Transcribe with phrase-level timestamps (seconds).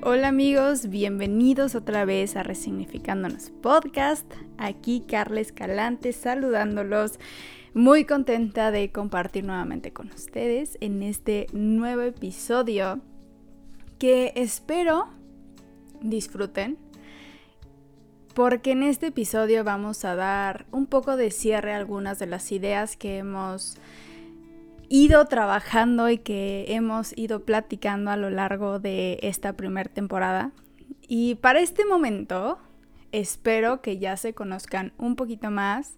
[0.00, 4.32] Hola amigos, bienvenidos otra vez a Resignificándonos Podcast.
[4.56, 7.18] Aquí Carla Escalante saludándolos.
[7.74, 13.00] Muy contenta de compartir nuevamente con ustedes en este nuevo episodio
[13.98, 15.08] que espero
[16.00, 16.78] disfruten
[18.34, 22.52] porque en este episodio vamos a dar un poco de cierre a algunas de las
[22.52, 23.76] ideas que hemos
[24.88, 30.52] ido trabajando y que hemos ido platicando a lo largo de esta primera temporada.
[31.06, 32.58] Y para este momento
[33.12, 35.96] espero que ya se conozcan un poquito más,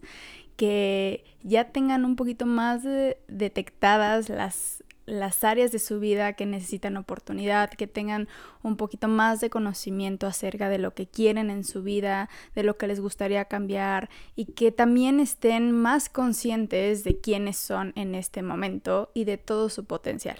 [0.56, 2.82] que ya tengan un poquito más
[3.28, 8.28] detectadas las las áreas de su vida que necesitan oportunidad, que tengan
[8.62, 12.78] un poquito más de conocimiento acerca de lo que quieren en su vida, de lo
[12.78, 18.42] que les gustaría cambiar y que también estén más conscientes de quiénes son en este
[18.42, 20.38] momento y de todo su potencial.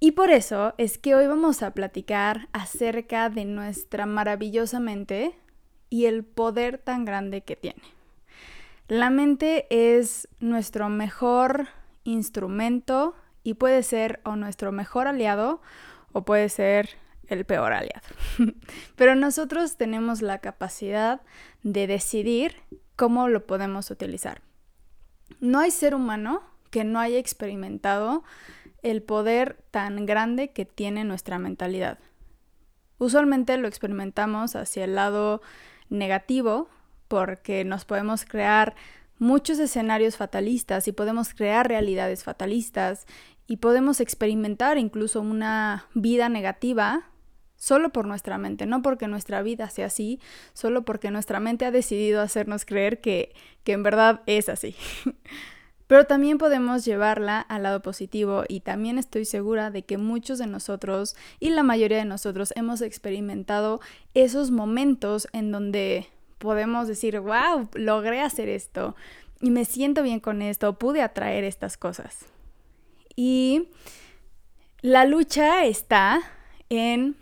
[0.00, 5.34] Y por eso es que hoy vamos a platicar acerca de nuestra maravillosa mente
[5.90, 7.82] y el poder tan grande que tiene.
[8.88, 11.68] La mente es nuestro mejor
[12.04, 15.60] instrumento y puede ser o nuestro mejor aliado
[16.12, 16.90] o puede ser
[17.28, 18.06] el peor aliado.
[18.96, 21.20] Pero nosotros tenemos la capacidad
[21.62, 22.56] de decidir
[22.96, 24.42] cómo lo podemos utilizar.
[25.40, 28.24] No hay ser humano que no haya experimentado
[28.82, 31.98] el poder tan grande que tiene nuestra mentalidad.
[32.98, 35.40] Usualmente lo experimentamos hacia el lado
[35.88, 36.68] negativo
[37.06, 38.74] porque nos podemos crear
[39.18, 43.06] muchos escenarios fatalistas y podemos crear realidades fatalistas
[43.46, 47.10] y podemos experimentar incluso una vida negativa
[47.56, 50.20] solo por nuestra mente, no porque nuestra vida sea así,
[50.52, 54.76] solo porque nuestra mente ha decidido hacernos creer que, que en verdad es así.
[55.88, 60.46] Pero también podemos llevarla al lado positivo y también estoy segura de que muchos de
[60.46, 63.80] nosotros y la mayoría de nosotros hemos experimentado
[64.12, 66.06] esos momentos en donde
[66.38, 68.96] podemos decir, wow, logré hacer esto
[69.40, 72.26] y me siento bien con esto, pude atraer estas cosas.
[73.14, 73.68] Y
[74.80, 76.20] la lucha está
[76.68, 77.16] en,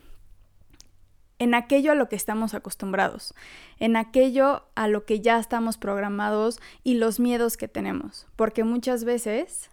[1.38, 3.34] en aquello a lo que estamos acostumbrados,
[3.78, 9.04] en aquello a lo que ya estamos programados y los miedos que tenemos, porque muchas
[9.04, 9.70] veces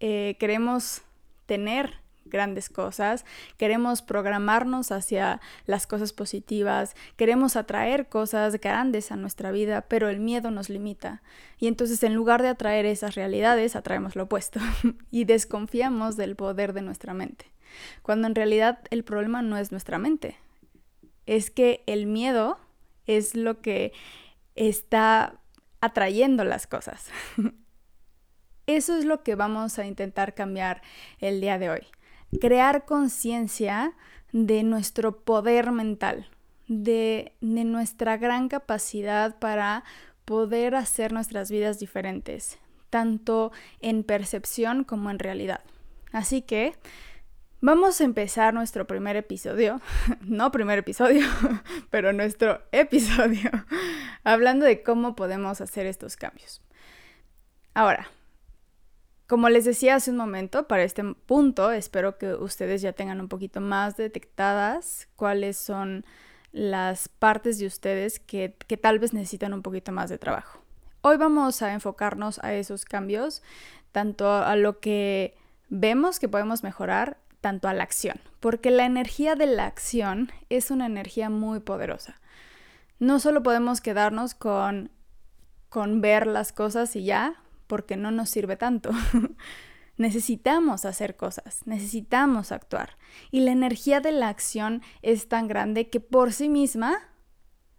[0.00, 1.02] eh, queremos
[1.46, 3.24] tener grandes cosas,
[3.56, 10.20] queremos programarnos hacia las cosas positivas, queremos atraer cosas grandes a nuestra vida, pero el
[10.20, 11.22] miedo nos limita.
[11.58, 14.60] Y entonces en lugar de atraer esas realidades, atraemos lo opuesto
[15.10, 17.46] y desconfiamos del poder de nuestra mente.
[18.02, 20.36] Cuando en realidad el problema no es nuestra mente,
[21.26, 22.58] es que el miedo
[23.06, 23.92] es lo que
[24.54, 25.40] está
[25.80, 27.10] atrayendo las cosas.
[28.66, 30.82] Eso es lo que vamos a intentar cambiar
[31.20, 31.86] el día de hoy
[32.40, 33.92] crear conciencia
[34.32, 36.28] de nuestro poder mental,
[36.66, 39.84] de, de, nuestra gran capacidad para
[40.24, 42.58] poder hacer nuestras vidas diferentes,
[42.90, 45.60] tanto en percepción como en realidad.
[46.12, 46.74] Así que
[47.60, 49.80] vamos a empezar nuestro primer episodio,
[50.20, 51.26] no primer episodio,
[51.90, 53.50] pero nuestro episodio,
[54.24, 56.62] hablando de cómo podemos hacer estos cambios.
[57.74, 58.08] Ahora,
[59.28, 63.28] como les decía hace un momento, para este punto espero que ustedes ya tengan un
[63.28, 66.06] poquito más detectadas cuáles son
[66.50, 70.60] las partes de ustedes que, tal vez necesitan un poquito más de trabajo.
[71.02, 73.42] Hoy vamos a enfocarnos a esos cambios,
[73.92, 75.36] tanto a lo que
[75.68, 80.70] vemos que podemos mejorar, tanto a la acción, porque la energía de la acción es
[80.70, 82.18] una energía muy poderosa.
[82.98, 84.90] No solo podemos quedarnos con,
[85.68, 88.90] con ver las cosas y ya, porque no nos sirve tanto.
[89.98, 92.96] necesitamos hacer cosas, necesitamos actuar.
[93.30, 96.98] Y la energía de la acción es tan grande que por sí misma,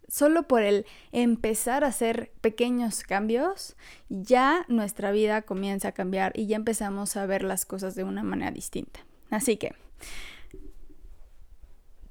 [0.07, 3.75] solo por el empezar a hacer pequeños cambios,
[4.09, 8.21] ya nuestra vida comienza a cambiar y ya empezamos a ver las cosas de una
[8.21, 8.99] manera distinta.
[9.31, 9.73] Así que,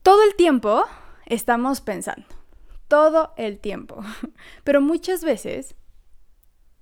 [0.02, 0.84] todo el tiempo
[1.26, 2.26] estamos pensando,
[2.88, 4.02] todo el tiempo,
[4.64, 5.76] pero muchas veces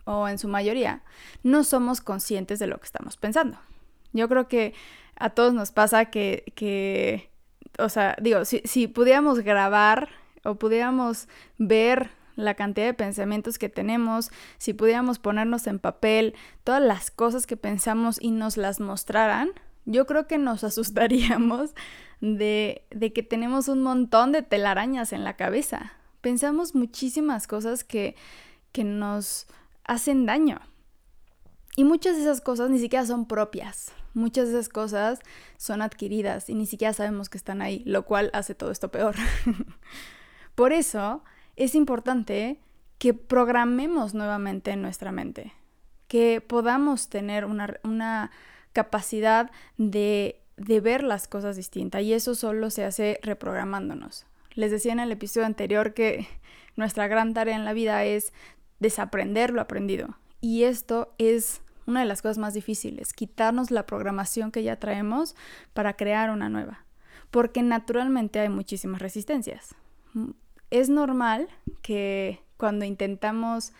[0.06, 1.02] o en su mayoría,
[1.42, 3.58] no somos conscientes de lo que estamos pensando.
[4.12, 4.72] Yo creo que
[5.16, 7.30] a todos nos pasa que,
[7.78, 10.08] o sea, digo, si, si pudiéramos grabar
[10.44, 16.82] o pudiéramos ver la cantidad de pensamientos que tenemos, si pudiéramos ponernos en papel todas
[16.82, 19.50] las cosas que pensamos y nos las mostraran,
[19.86, 21.74] yo creo que nos asustaríamos
[22.20, 25.92] de, de que tenemos un montón de telarañas en la cabeza.
[26.20, 28.14] Pensamos muchísimas cosas que,
[28.72, 29.46] que nos
[29.86, 30.60] hacen daño.
[31.76, 33.92] Y muchas de esas cosas ni siquiera son propias.
[34.14, 35.20] Muchas de esas cosas
[35.58, 39.14] son adquiridas y ni siquiera sabemos que están ahí, lo cual hace todo esto peor.
[40.54, 41.22] Por eso
[41.54, 42.60] es importante
[42.98, 45.52] que programemos nuevamente en nuestra mente,
[46.08, 48.30] que podamos tener una,
[48.72, 54.26] capacidad de, de ver las cosas distintas y eso solo se hace reprogramándonos.
[54.54, 56.26] Les decía en el episodio anterior que
[56.76, 58.32] nuestra gran tarea en la vida es
[58.78, 64.50] desaprender lo aprendido y esto es una de las cosas más difíciles, quitarnos la programación
[64.50, 65.34] que ya traemos
[65.72, 66.84] para crear una nueva,
[67.30, 69.74] porque naturalmente hay muchísimas resistencias.
[70.70, 71.48] Es normal
[71.82, 73.72] que cuando intentamos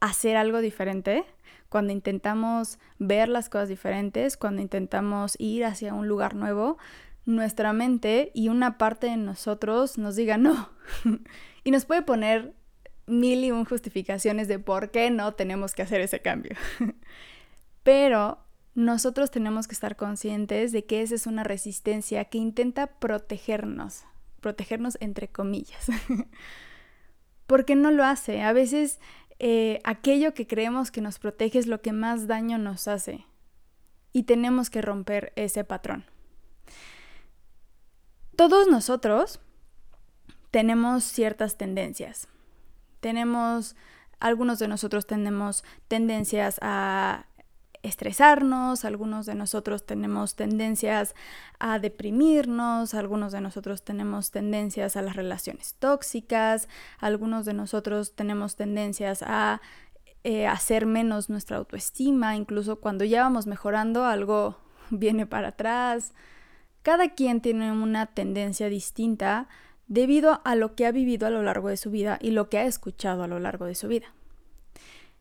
[0.00, 1.24] hacer algo diferente,
[1.68, 6.78] cuando intentamos ver las cosas diferentes, cuando intentamos ir hacia un lugar nuevo,
[7.26, 10.70] nuestra mente y una parte de nosotros nos diga no.
[11.64, 12.54] y nos puede poner
[13.08, 16.56] mil y un justificaciones de por qué no tenemos que hacer ese cambio.
[17.82, 18.38] Pero
[18.74, 24.04] nosotros tenemos que estar conscientes de que esa es una resistencia que intenta protegernos,
[24.40, 25.86] protegernos entre comillas.
[27.48, 28.42] porque no lo hace.
[28.42, 29.00] A veces
[29.40, 33.24] eh, aquello que creemos que nos protege es lo que más daño nos hace.
[34.12, 36.04] Y tenemos que romper ese patrón.
[38.36, 39.40] Todos nosotros
[40.50, 42.28] tenemos ciertas tendencias.
[43.00, 43.76] Tenemos,
[44.20, 47.26] algunos de nosotros tenemos tendencias a
[47.82, 51.14] estresarnos, algunos de nosotros tenemos tendencias
[51.58, 56.68] a deprimirnos, algunos de nosotros tenemos tendencias a las relaciones tóxicas,
[56.98, 59.60] algunos de nosotros tenemos tendencias a
[60.24, 64.58] eh, hacer menos nuestra autoestima, incluso cuando ya vamos mejorando algo
[64.90, 66.12] viene para atrás.
[66.82, 69.48] Cada quien tiene una tendencia distinta
[69.88, 72.58] debido a lo que ha vivido a lo largo de su vida y lo que
[72.58, 74.06] ha escuchado a lo largo de su vida.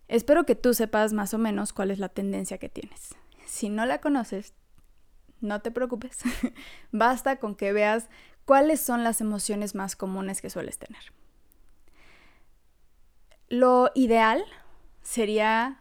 [0.07, 3.15] Espero que tú sepas más o menos cuál es la tendencia que tienes.
[3.45, 4.53] Si no la conoces,
[5.41, 6.19] no te preocupes.
[6.91, 8.09] Basta con que veas
[8.45, 11.01] cuáles son las emociones más comunes que sueles tener.
[13.49, 14.43] Lo ideal
[15.01, 15.79] sería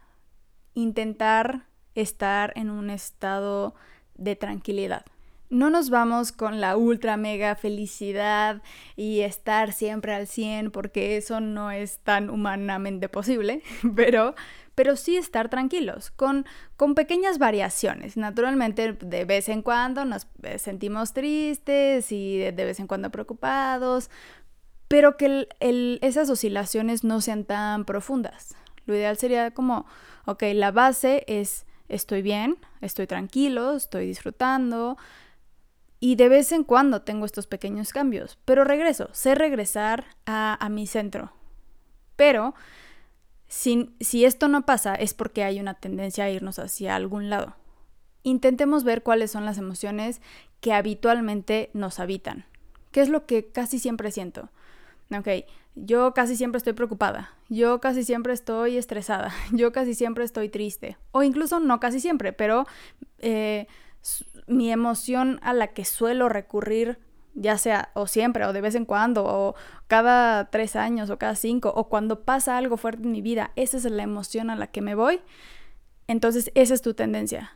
[0.73, 3.75] intentar estar en un estado
[4.15, 5.05] de tranquilidad
[5.49, 8.61] no nos vamos con la ultra mega felicidad
[8.95, 13.61] y estar siempre al 100 porque eso no es tan humanamente posible,
[13.95, 14.35] pero,
[14.75, 16.45] pero sí estar tranquilos, con,
[16.75, 18.17] con pequeñas variaciones.
[18.17, 24.09] Naturalmente, de vez en cuando nos eh, sentimos tristes y de, vez en cuando preocupados,
[24.87, 25.47] pero que
[26.01, 28.55] esas oscilaciones no sean tan profundas.
[28.85, 29.85] Lo ideal sería como,
[30.25, 34.97] ok, la base es estoy bien, estoy tranquilo, estoy disfrutando,
[35.99, 40.87] y de vez en cuando tengo estos pequeños cambios, pero regreso, sé regresar a, mi
[40.87, 41.31] centro.
[42.15, 42.53] Pero
[43.47, 47.55] si, si esto no pasa es porque hay una tendencia a irnos hacia algún lado.
[48.23, 50.21] Intentemos ver cuáles son las emociones
[50.61, 52.45] que habitualmente nos habitan.
[52.91, 54.49] ¿Qué es lo que casi siempre siento?
[55.17, 55.27] Ok,
[55.75, 60.97] yo casi siempre estoy preocupada, yo casi siempre estoy estresada, yo casi siempre estoy triste,
[61.11, 62.65] o incluso no casi siempre, pero
[63.19, 63.67] eh,
[64.47, 66.99] mi emoción a la que suelo recurrir,
[67.35, 69.55] ya sea o siempre o de vez en cuando o
[69.87, 73.77] cada tres años o cada cinco o cuando pasa algo fuerte en mi vida, esa
[73.77, 75.21] es la emoción a la que me voy,
[76.07, 77.55] entonces esa es tu tendencia.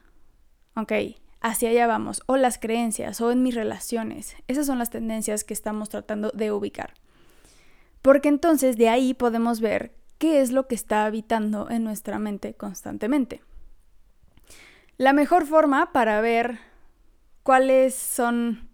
[0.75, 0.91] Ok,
[1.41, 2.21] hacia allá vamos.
[2.27, 4.35] O las creencias o en mis relaciones.
[4.47, 6.93] Esas son las tendencias que estamos tratando de ubicar.
[8.01, 12.53] Porque entonces de ahí podemos ver qué es lo que está habitando en nuestra mente
[12.53, 13.41] constantemente.
[14.97, 16.59] La mejor forma para ver
[17.43, 18.69] cuáles son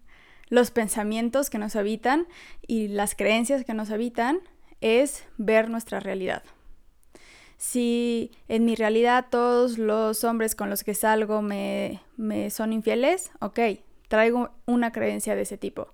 [0.48, 2.26] los pensamientos que nos habitan
[2.66, 4.40] y las creencias que nos habitan
[4.80, 6.42] es ver nuestra realidad.
[7.56, 12.00] Si en mi realidad todos los hombres con los que salgo me,
[12.50, 13.58] son infieles, ok,
[14.06, 15.88] traigo una creencia de ese tipo.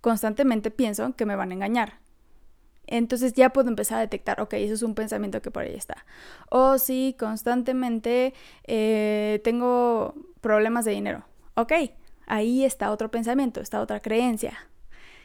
[0.00, 1.94] Constantemente pienso que me van a engañar.
[2.86, 6.06] Entonces ya puedo empezar a detectar, ok, eso es un pensamiento que por ahí está.
[6.50, 8.32] O si constantemente
[8.64, 11.72] eh, tengo problemas de dinero, ok,
[12.28, 14.56] ahí está otro pensamiento, está otra creencia.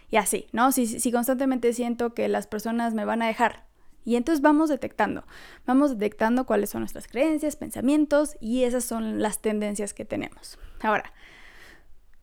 [0.10, 0.72] Y así, ¿no?
[0.72, 3.65] Si, constantemente siento que las personas me van a dejar,
[4.05, 5.24] y entonces vamos detectando,
[5.65, 10.60] vamos detectando cuáles son nuestras creencias, pensamientos y esas son las tendencias que tenemos.
[10.81, 11.13] Ahora,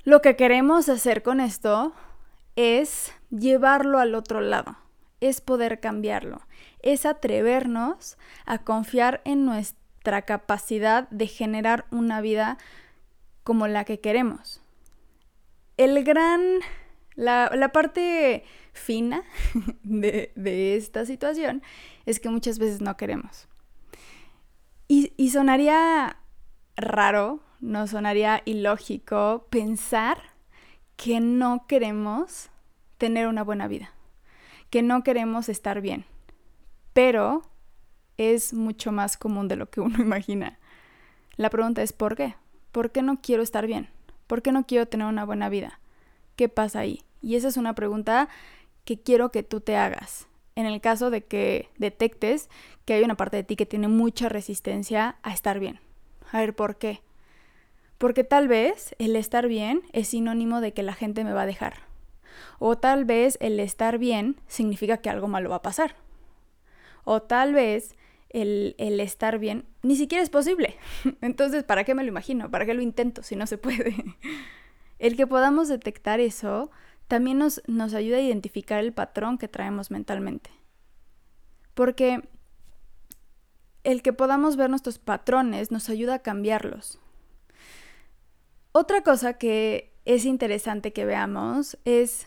[0.05, 1.95] lo que queremos hacer con esto
[2.55, 4.77] es llevarlo al otro lado
[5.21, 6.41] es poder cambiarlo,
[6.83, 12.59] es atrevernos a confiar en nuestra capacidad de generar una vida
[13.45, 14.60] como la que queremos.
[15.81, 16.43] El gran,
[17.15, 18.45] la, parte
[18.75, 19.25] fina
[19.83, 21.63] de, esta situación
[22.05, 23.49] es que muchas veces no queremos.
[24.89, 26.19] Y, y sonaría
[26.77, 30.19] raro nos sonaría ilógico pensar
[30.97, 32.51] que no queremos
[32.99, 33.95] tener una buena vida,
[34.69, 36.05] que no queremos estar bien.
[36.93, 37.41] Pero
[38.19, 40.59] es mucho más común de lo que uno imagina.
[41.37, 42.35] La pregunta es ¿por qué?
[42.71, 43.89] ¿Por qué no quiero estar bien?
[44.31, 45.81] ¿Por qué no quiero tener una buena vida?
[46.37, 47.03] ¿Qué pasa ahí?
[47.21, 48.29] Y esa es una pregunta
[48.85, 50.29] que quiero que tú te hagas.
[50.55, 52.49] En el caso de que detectes
[52.85, 55.81] que hay una parte de ti que tiene mucha resistencia a estar bien.
[56.31, 57.03] A ver, ¿por qué?
[57.99, 61.47] Porque tal vez el estar bien es sinónimo de que la gente me va a
[61.47, 61.79] dejar.
[62.61, 65.97] O tal vez el estar bien significa que algo malo va a pasar.
[67.03, 67.97] O tal vez
[68.31, 70.77] el, estar bien ni siquiera es posible.
[71.21, 72.51] Entonces, ¿para qué me lo imagino?
[72.51, 73.95] ¿Para qué lo intento si no se puede?
[74.99, 76.71] El que podamos detectar eso
[77.09, 80.51] también nos, nos ayuda a identificar el patrón que traemos mentalmente.
[81.75, 82.23] Porque
[83.83, 87.01] el que podamos ver nuestros patrones nos ayuda a cambiarlos.
[88.73, 92.27] Otra cosa que es interesante que veamos es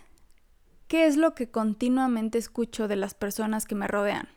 [0.88, 4.27] qué es lo que continuamente escucho de las personas que me rodean.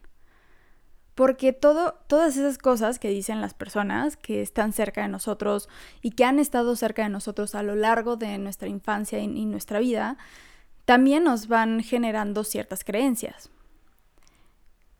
[1.16, 5.68] Porque todas esas cosas que dicen las personas que están cerca de nosotros
[6.02, 9.80] y que han estado cerca de nosotros a lo largo de nuestra infancia y nuestra
[9.80, 10.18] vida,
[10.84, 13.50] también nos van generando ciertas creencias.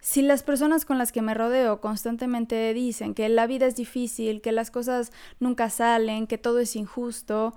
[0.00, 4.40] Si las personas con las que me rodeo constantemente dicen que la vida es difícil,
[4.40, 7.54] que las cosas nunca salen, que todo es injusto,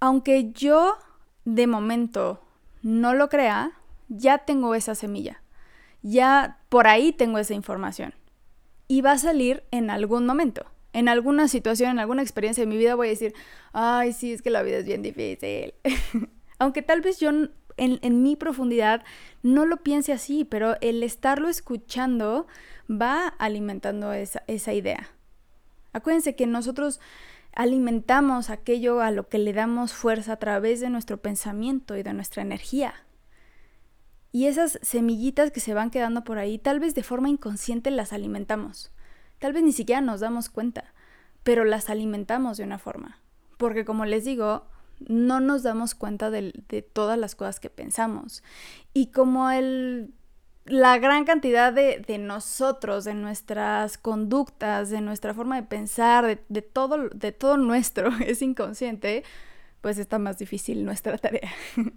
[0.00, 0.96] aunque yo
[1.44, 2.42] de momento
[2.82, 3.70] no lo crea,
[4.08, 5.42] ya tengo esa semilla
[6.02, 8.14] ya por ahí tengo esa información.
[8.86, 10.64] Y va a salir en algún momento.
[10.92, 13.34] En alguna situación, en alguna experiencia de mi vida voy a decir,
[13.72, 15.74] ay, sí, es que la vida es bien difícil.
[16.58, 19.04] Aunque tal vez yo en, en mi profundidad
[19.42, 22.46] no lo piense así, pero el estarlo escuchando
[22.90, 25.10] va alimentando esa, esa idea.
[25.92, 27.00] Acuérdense que nosotros
[27.52, 32.14] alimentamos aquello a lo que le damos fuerza a través de nuestro pensamiento y de
[32.14, 32.94] nuestra energía.
[34.38, 38.12] Y esas semillitas que se van quedando por ahí, tal vez de forma inconsciente las
[38.12, 38.92] alimentamos.
[39.40, 40.94] Tal vez ni siquiera nos damos cuenta,
[41.42, 43.18] pero las alimentamos de una forma.
[43.56, 44.68] Porque como les digo,
[45.00, 46.52] no nos damos cuenta de,
[46.92, 48.44] todas las cosas que pensamos.
[48.94, 50.14] Y como el,
[50.66, 57.08] la gran cantidad de, nosotros, de nuestras conductas, de nuestra forma de pensar, de, todo,
[57.08, 59.24] de todo nuestro es inconsciente,
[59.80, 61.50] pues está más difícil nuestra tarea.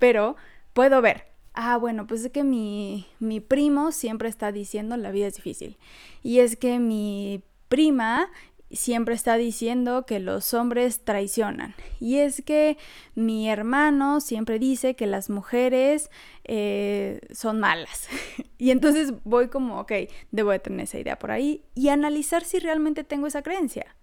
[0.00, 0.34] Pero
[0.72, 5.26] puedo ver, ah, bueno, pues es que mi, mi primo siempre está diciendo la vida
[5.26, 5.78] es difícil.
[6.22, 8.30] Y es que mi prima
[8.70, 11.74] siempre está diciendo que los hombres traicionan.
[12.00, 12.76] Y es que
[13.14, 16.10] mi hermano siempre dice que las mujeres
[16.44, 18.08] eh, son malas.
[18.58, 19.92] y entonces voy como, ok,
[20.30, 23.94] debo de tener esa idea por ahí y analizar si realmente tengo esa creencia.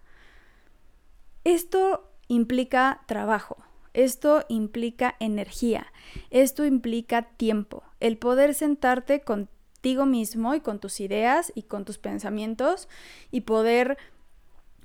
[1.44, 3.58] Esto implica trabajo.
[3.94, 5.88] Esto implica energía,
[6.30, 11.98] esto implica tiempo, el poder sentarte contigo mismo y con tus ideas y con tus
[11.98, 12.88] pensamientos
[13.32, 13.98] y poder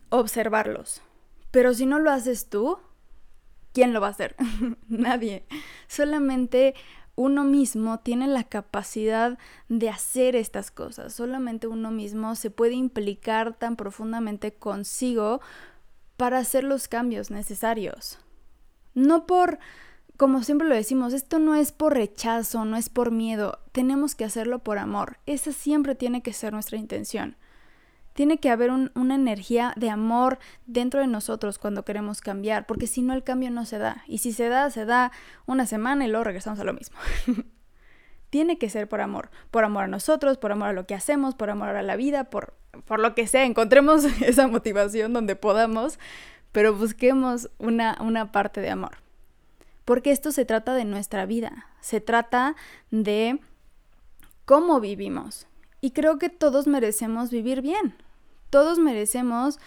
[0.09, 1.03] observarlos.
[1.51, 2.79] Pero si no lo haces tú,
[3.73, 4.37] ¿quién lo va a hacer?
[4.89, 5.47] Nadie.
[5.87, 6.75] Solamente
[7.15, 11.15] uno mismo tiene la capacidad de hacer estas cosas.
[11.15, 15.41] Solamente uno mismo se puede implicar tan profundamente consigo
[16.17, 18.19] para hacer los cambios necesarios.
[18.97, 19.59] No por,
[20.17, 24.25] como siempre lo decimos, esto no es por rechazo, no es por miedo, tenemos que
[24.25, 25.19] hacerlo por amor.
[25.27, 27.37] Esa siempre tiene que ser nuestra intención.
[28.15, 33.03] Tiene que haber una energía de amor dentro de nosotros cuando queremos cambiar, porque si
[33.03, 34.03] no el cambio no se da.
[34.07, 35.13] Y si se da, se da
[35.45, 36.97] una semana y luego regresamos a lo mismo.
[38.31, 41.35] Tiene que ser por amor, por amor a nosotros, por amor a lo que hacemos,
[41.35, 42.55] por amor a la vida, por,
[42.87, 43.45] por lo que sea.
[43.45, 45.99] Encontremos esa motivación donde podamos,
[46.57, 48.97] pero busquemos una, una parte de amor.
[49.85, 52.57] Porque esto se trata de nuestra vida, se trata
[52.91, 53.41] de
[54.47, 55.47] cómo vivimos.
[55.83, 57.95] Y creo que todos merecemos vivir bien,
[58.49, 59.59] todos merecemos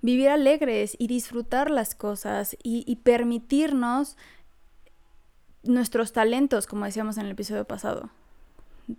[0.00, 4.16] vivir alegres y disfrutar las cosas y, y permitirnos
[5.64, 8.10] nuestros talentos, como decíamos en el episodio pasado.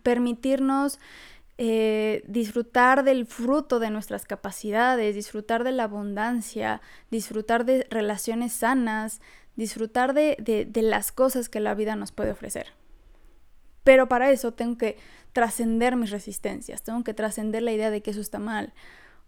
[0.04, 1.00] Permitirnos
[1.62, 6.80] eh, disfrutar del fruto de nuestras capacidades, disfrutar de la abundancia,
[7.12, 9.20] disfrutar de relaciones sanas,
[9.58, 12.68] disfrutar de, de, las cosas que la vida nos puede ofrecer.
[13.84, 14.98] Pero para eso tengo que
[15.34, 18.74] trascender mis resistencias, tengo que trascender la idea de que eso está mal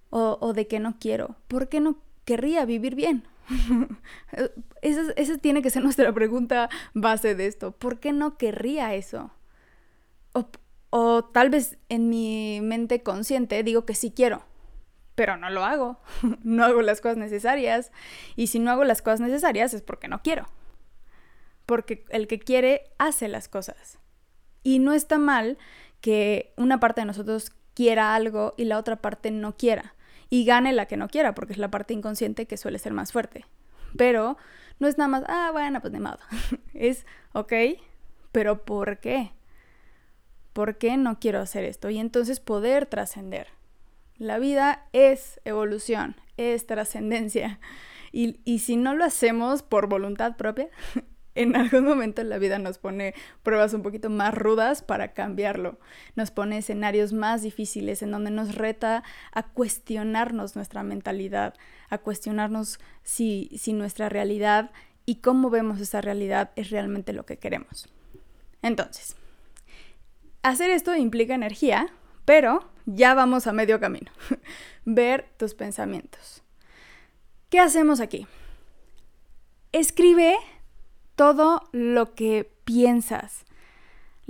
[0.10, 1.36] o, o de que no quiero.
[1.50, 3.28] ¿Por qué no querría vivir bien?
[4.82, 7.72] esa, tiene que ser nuestra pregunta base de esto.
[7.74, 9.32] ¿Por qué no querría eso?
[10.92, 14.44] O tal vez en mi mente consciente digo que sí quiero,
[15.16, 16.00] pero no lo hago,
[16.44, 17.92] no hago las cosas necesarias
[18.36, 20.46] y si no hago las cosas necesarias es porque no quiero,
[21.66, 23.98] porque el que quiere hace las cosas.
[24.64, 25.58] Y no está mal
[26.02, 29.96] que una parte de nosotros quiera algo y la otra parte no quiera.
[30.30, 33.12] Y gane la que no quiera, porque es la parte inconsciente que suele ser más
[33.12, 33.46] fuerte.
[33.98, 34.38] Pero
[34.80, 36.20] no es nada más, ah, bueno, pues de modo.
[36.74, 37.54] es, ok,
[38.32, 39.32] pero ¿por qué?
[40.54, 41.90] ¿Por qué no quiero hacer esto?
[41.90, 43.48] Y entonces poder trascender.
[44.18, 47.60] La vida es evolución, es trascendencia.
[48.14, 50.68] Y, y, si no lo hacemos por voluntad propia,
[51.36, 55.80] en algún momento la vida nos pone pruebas un poquito más rudas para cambiarlo.
[56.16, 61.54] Nos pone escenarios más difíciles en donde nos reta a cuestionarnos nuestra mentalidad,
[61.90, 64.72] a cuestionarnos si, si nuestra realidad
[65.06, 67.88] y cómo vemos esa realidad es realmente lo que queremos.
[68.62, 69.16] Entonces,
[70.44, 71.88] hacer esto implica energía,
[72.26, 74.12] pero ya vamos a medio camino.
[74.86, 76.44] Ver tus pensamientos.
[77.50, 78.28] ¿Qué hacemos aquí?
[79.72, 80.36] Escribe
[81.16, 83.46] todo lo que piensas.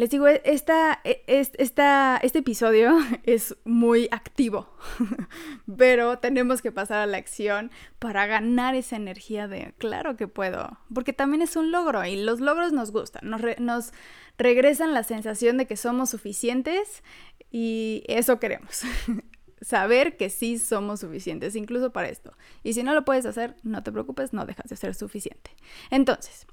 [0.02, 4.68] Les digo, e, esta, e, esta, este episodio es muy activo,
[5.78, 10.80] pero tenemos que pasar a la acción para ganar esa energía de, claro que puedo,
[10.92, 13.92] porque también es un logro y los logros nos gustan, nos, nos
[14.40, 17.04] regresan la sensación de que somos suficientes
[17.52, 18.82] y eso queremos.
[19.62, 22.36] Saber que sí somos suficientes, incluso para esto.
[22.64, 25.52] Y si no lo puedes hacer, no te preocupes, no dejas de ser suficiente.
[25.92, 26.48] Entonces,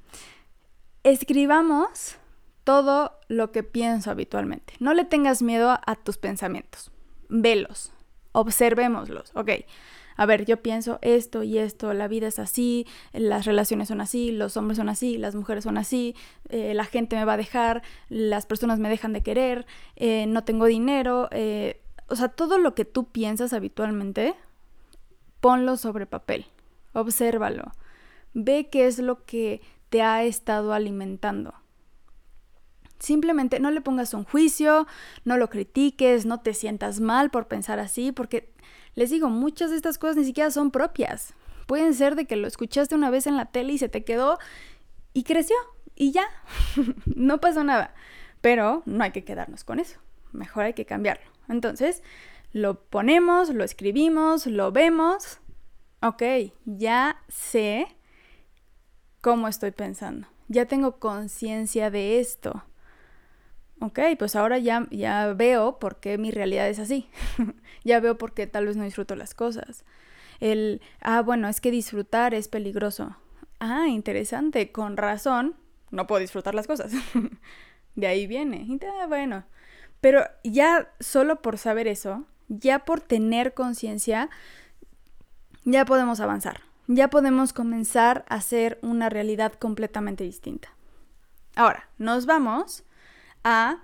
[1.02, 2.19] escribamos
[2.69, 4.75] todo lo que pienso habitualmente.
[4.79, 6.91] No le tengas miedo a, tus pensamientos.
[7.31, 7.95] Velos,
[8.33, 9.31] observémoslos.
[9.35, 9.53] Ok,
[10.19, 14.33] a ver, yo pienso esto y esto, la vida es así, las relaciones son así,
[14.33, 16.15] los hombres son así, las mujeres son así,
[16.51, 19.65] eh, la gente me va a dejar, las personas me dejan de querer,
[19.97, 21.31] eh, no tengo dinero.
[21.31, 24.35] Eh, o sea, todo lo que tú piensas habitualmente,
[25.41, 26.45] ponlo sobre papel,
[26.93, 27.73] obsérvalo,
[28.35, 31.55] ve qué es lo que te ha estado alimentando.
[32.99, 34.87] Simplemente no le pongas un juicio,
[35.25, 38.53] no lo critiques, no te sientas mal por pensar así, porque
[38.95, 41.35] les digo, muchas de estas cosas ni siquiera son propias.
[41.67, 44.39] Pueden ser de que lo escuchaste una vez en la tele y se te quedó
[45.13, 45.57] y creció
[45.95, 46.27] y ya,
[47.07, 47.95] no pasó nada.
[48.41, 49.99] Pero no hay que quedarnos con eso,
[50.33, 51.27] mejor hay que cambiarlo.
[51.49, 52.03] Entonces,
[52.53, 55.39] lo ponemos, lo escribimos, lo vemos.
[56.01, 56.23] Ok,
[56.65, 57.89] ya sé
[59.21, 60.29] cómo estoy pensando.
[60.49, 62.65] Ya tengo conciencia de esto.
[63.81, 67.09] Ok, pues ahora ya, ya veo por qué mi realidad es así.
[67.85, 69.85] ya veo por qué tal vez no disfruto las cosas.
[70.41, 73.17] El, ah, bueno, es que disfrutar es peligroso.
[73.61, 75.55] Ah, interesante, con razón,
[75.91, 76.93] no puedo disfrutar las cosas.
[77.95, 78.67] de ahí viene.
[79.09, 79.45] Bueno,
[80.01, 84.31] pero ya solo por saber eso, ya por tener conciencia,
[85.64, 90.71] ya podemos avanzar ya podemos comenzar a hacer una realidad completamente distinta.
[91.55, 92.83] Ahora, nos vamos
[93.44, 93.83] a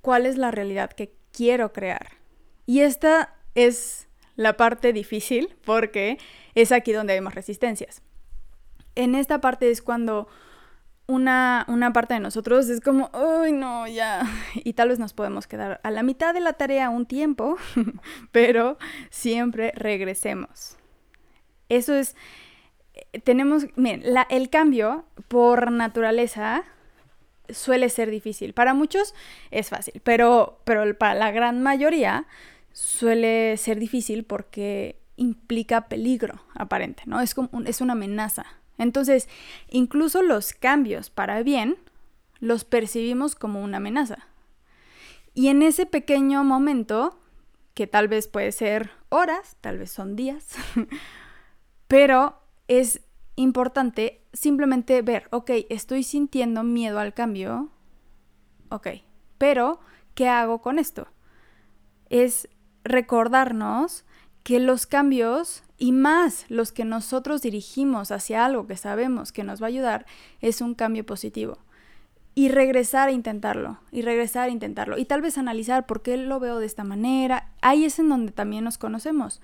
[0.00, 2.12] cuál es la realidad que quiero crear.
[2.66, 6.18] Y esta es la parte difícil porque
[6.54, 8.02] es aquí donde hay más resistencias.
[8.94, 10.28] En esta parte es cuando
[11.06, 14.22] una, una parte de nosotros es como, uy, no, ya.
[14.54, 17.56] Y tal vez nos podemos quedar a la mitad de la tarea un tiempo,
[18.32, 18.78] pero
[19.10, 20.76] siempre regresemos.
[21.68, 22.14] Eso es,
[23.24, 26.64] tenemos, miren, el cambio por naturaleza
[27.48, 28.54] suele ser difícil.
[28.54, 29.14] Para muchos
[29.50, 32.26] es fácil, pero, pero para la gran mayoría
[32.72, 37.20] suele ser difícil porque implica peligro aparente, ¿no?
[37.20, 38.46] Es, como es una amenaza.
[38.78, 39.28] Entonces,
[39.68, 41.76] incluso los cambios para bien
[42.40, 44.26] los percibimos como una amenaza.
[45.32, 47.18] Y en ese pequeño momento,
[47.74, 50.48] que tal vez puede ser horas, tal vez son días,
[51.88, 53.00] pero es
[53.36, 57.70] importante simplemente ver, ok, estoy sintiendo miedo al cambio,
[58.68, 58.88] ok,
[59.38, 59.80] pero
[60.14, 61.08] ¿qué hago con esto?
[62.10, 62.48] Es
[62.84, 64.04] recordarnos
[64.42, 69.60] que los cambios y más los que nosotros dirigimos hacia algo que sabemos que nos
[69.62, 70.06] va a ayudar
[70.40, 71.58] es un cambio positivo.
[72.36, 76.40] Y regresar a intentarlo, y regresar a intentarlo, y tal vez analizar por qué lo
[76.40, 77.52] veo de esta manera.
[77.62, 79.40] Ahí es en donde también nos conocemos.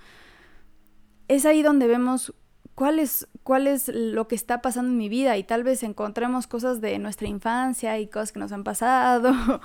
[1.29, 2.35] Es ahí donde vemos
[2.75, 6.47] cuál es, cuál es lo que está pasando en mi vida y tal vez encontremos
[6.47, 9.33] cosas de nuestra infancia y cosas que nos han pasado.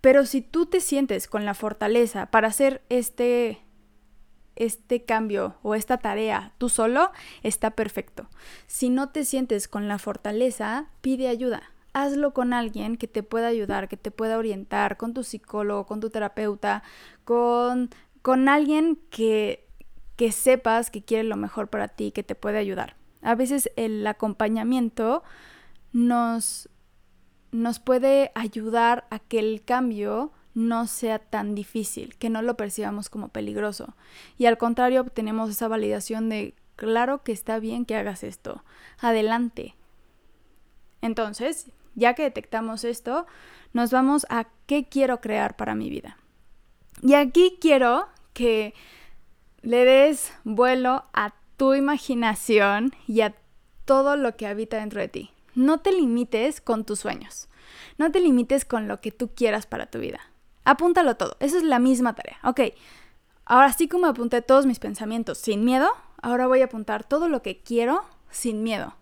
[0.00, 3.58] Pero si tú te sientes con la fortaleza para hacer este,
[4.54, 7.10] este cambio o esta tarea tú solo,
[7.42, 8.28] está perfecto.
[8.66, 11.62] Si no te sientes con la fortaleza, pide ayuda.
[11.92, 16.00] Hazlo con alguien que te pueda ayudar, que te pueda orientar, con tu psicólogo, con
[16.00, 16.82] tu terapeuta,
[17.24, 19.65] con, con alguien que
[20.16, 22.96] que sepas que quiere lo mejor para ti, que te puede ayudar.
[23.22, 25.22] A veces el acompañamiento
[25.92, 26.68] nos,
[27.52, 33.10] nos puede ayudar a que el cambio no sea tan difícil, que no lo percibamos
[33.10, 33.94] como peligroso.
[34.38, 38.64] Y al contrario, obtenemos esa validación de, claro que está bien que hagas esto,
[38.98, 39.74] adelante.
[41.02, 43.26] Entonces, ya que detectamos esto,
[43.74, 46.16] nos vamos a qué quiero crear para mi vida.
[47.02, 48.74] Y aquí quiero que
[49.66, 53.34] le des vuelo a tu imaginación y a
[53.84, 55.32] todo lo que habita dentro de ti.
[55.56, 57.48] No te limites con tus sueños.
[57.98, 60.20] No te limites con lo que tú quieras para tu vida.
[60.64, 61.36] Apúntalo todo.
[61.40, 62.38] Esa es la misma tarea.
[62.44, 62.60] Ok,
[63.44, 65.88] ahora sí como apunté todos mis pensamientos sin miedo,
[66.22, 68.94] ahora voy a apuntar todo lo que quiero sin miedo.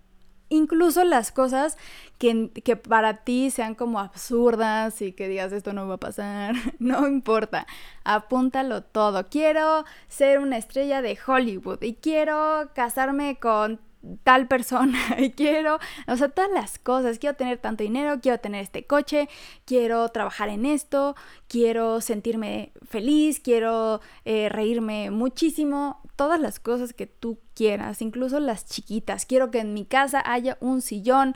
[0.49, 1.77] Incluso las cosas
[2.19, 6.55] que, que, para ti sean como absurdas y que digas esto no va a pasar,
[6.79, 7.67] no importa,
[8.05, 9.29] apúntalo todo.
[9.29, 13.81] Quiero ser una estrella de Hollywood y quiero casarme con
[14.23, 18.63] tal persona y quiero, o sea, todas las cosas, quiero tener tanto dinero, quiero tener
[18.63, 19.29] este coche,
[19.65, 21.17] quiero trabajar en esto,
[21.49, 28.67] quiero sentirme feliz, quiero eh, reírme muchísimo, todas las cosas que tú quieras, incluso las
[28.67, 31.35] chiquitas, quiero que en mi casa haya un sillón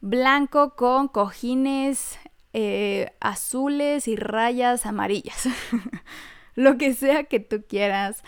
[0.00, 2.18] blanco con cojines
[2.52, 5.48] eh, azules y rayas amarillas,
[6.54, 8.22] lo que sea que tú quieras,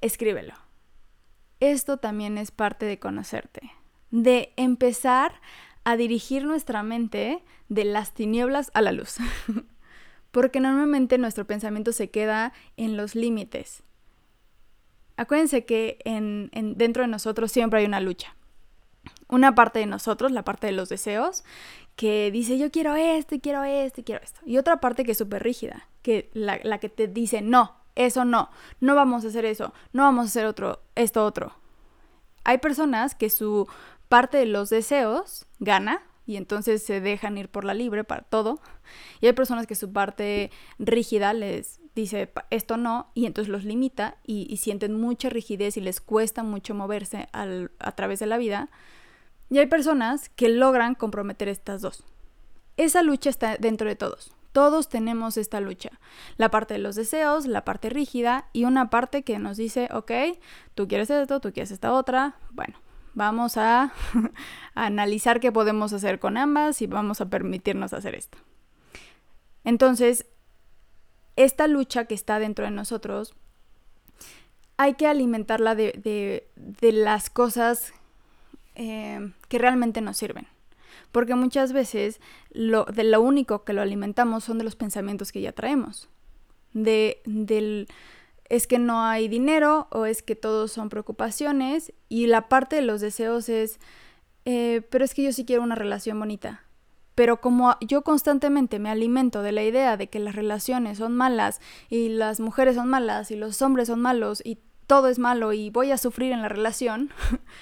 [0.00, 0.61] escríbelo
[1.62, 3.72] esto también es parte de conocerte,
[4.10, 5.40] de empezar
[5.84, 9.18] a dirigir nuestra mente de las tinieblas a la luz.
[10.32, 13.84] Porque normalmente nuestro pensamiento se queda en los límites.
[15.16, 18.34] Acuérdense que en, dentro de nosotros siempre hay una lucha.
[19.28, 21.44] Una parte de nosotros, la parte de los deseos,
[21.94, 24.40] que dice yo quiero esto quiero esto y quiero esto.
[24.44, 28.50] Y otra parte que es súper rígida, que la que te dice no, eso no,
[28.80, 31.54] no vamos a hacer eso, no vamos a hacer otro, esto otro.
[32.44, 33.68] Hay personas que su
[34.08, 38.60] parte de los deseos gana y entonces se dejan ir por la libre para todo.
[39.20, 44.16] Y hay personas que su parte rígida les dice esto no y entonces los limita
[44.24, 48.70] y, sienten mucha rigidez y les cuesta mucho moverse a través de la vida.
[49.50, 52.04] Y hay personas que logran comprometer estas dos.
[52.76, 54.32] Esa lucha está dentro de todos.
[54.52, 55.90] Todos tenemos esta lucha.
[56.36, 60.12] La parte de los deseos, la parte rígida y una parte que nos dice, ok,
[60.74, 62.36] tú quieres esto, tú quieres esta otra.
[62.50, 62.78] Bueno,
[63.14, 63.92] vamos a,
[64.74, 68.36] analizar qué podemos hacer con ambas y vamos a permitirnos hacer esto.
[69.64, 70.26] Entonces,
[71.36, 73.34] esta lucha que está dentro de nosotros,
[74.76, 77.94] hay que alimentarla de, de, las cosas
[78.74, 80.51] eh, que realmente nos sirven
[81.12, 82.20] porque muchas veces
[82.50, 86.08] lo, de lo único que lo alimentamos son de los pensamientos que ya traemos.
[86.72, 87.86] De, del
[88.52, 92.82] es que no hay dinero o es que todos son preocupaciones y la parte de
[92.82, 93.80] los deseos es,
[94.44, 96.62] eh, pero es que yo sí quiero una relación bonita.
[97.14, 101.62] Pero como yo constantemente me alimento de la idea de que las relaciones son malas
[101.88, 105.70] y las mujeres son malas y los hombres son malos y todo es malo y
[105.70, 107.10] voy a sufrir en la relación,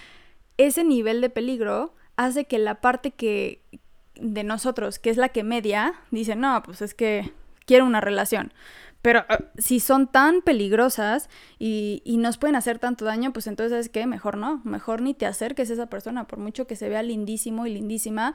[0.56, 3.62] ese nivel de peligro hace que la parte que
[4.14, 7.32] de nosotros, que es la que media, dice, no, pues es que
[7.66, 8.52] quiero una relación.
[9.02, 13.88] Pero ah, si son tan peligrosas y, y, nos pueden hacer tanto daño, pues entonces,
[13.88, 14.06] ¿qué?
[14.06, 17.66] Mejor no, mejor ni te acerques a esa persona, por mucho que se vea lindísimo
[17.66, 18.34] y lindísima,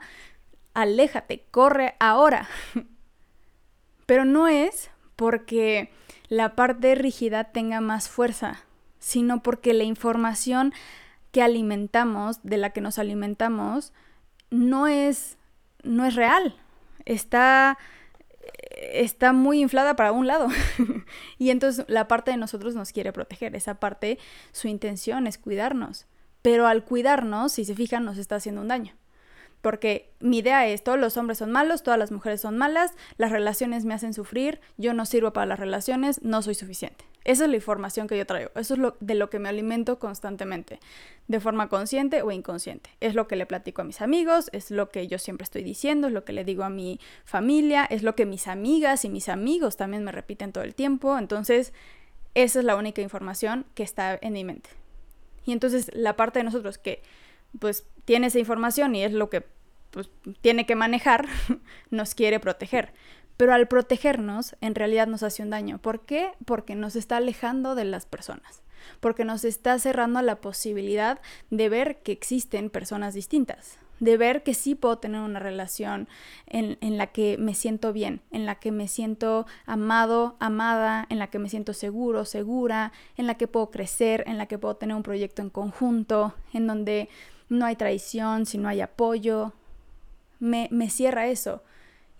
[0.74, 2.48] aléjate, corre ahora.
[4.06, 5.90] Pero no es porque
[6.28, 8.64] la parte rígida tenga más fuerza,
[8.98, 10.72] sino porque la información
[11.36, 13.92] que alimentamos, de la que nos alimentamos,
[14.48, 15.36] no es,
[15.82, 16.56] no es real.
[17.04, 17.76] Está,
[18.80, 20.48] está muy inflada para un lado.
[21.38, 23.54] y entonces la parte de nosotros nos quiere proteger.
[23.54, 24.18] Esa parte,
[24.52, 26.06] su intención es cuidarnos.
[26.40, 28.94] Pero al cuidarnos, si se fijan, nos está haciendo un daño.
[29.60, 33.30] Porque mi idea es, todos los hombres son malos, todas las mujeres son malas, las
[33.30, 37.04] relaciones me hacen sufrir, yo no sirvo para las relaciones, no soy suficiente.
[37.26, 40.78] Esa es la información que yo traigo, eso es de lo que me alimento constantemente,
[41.26, 42.90] de forma consciente o inconsciente.
[43.00, 46.06] Es lo que le platico a mis amigos, es lo que yo siempre estoy diciendo,
[46.06, 49.28] es lo que le digo a mi familia, es lo que mis amigas y mis
[49.28, 51.18] amigos también me repiten todo el tiempo.
[51.18, 51.72] Entonces,
[52.34, 54.70] esa es la única información que está en mi mente.
[55.46, 57.02] Y entonces la parte de nosotros que
[57.58, 59.42] pues tiene esa información y es lo que
[59.90, 60.10] pues,
[60.42, 61.26] tiene que manejar,
[61.90, 62.92] nos quiere proteger.
[63.36, 65.78] Pero al protegernos, en realidad nos hace un daño.
[65.78, 66.32] ¿Por qué?
[66.44, 68.62] Porque nos está alejando de las personas.
[69.00, 71.20] Porque nos está cerrando la posibilidad
[71.50, 73.78] de ver que existen personas distintas.
[73.98, 76.06] de ver que sí puedo tener una relación
[76.46, 81.18] en, en, la que me siento bien, en la que me siento amado, amada, en
[81.18, 84.76] la que me siento seguro, segura, en la que puedo crecer, en la que puedo
[84.76, 87.08] tener un proyecto en conjunto, en donde
[87.48, 89.54] no hay traición, si no hay apoyo.
[90.40, 91.62] Me, me cierra eso.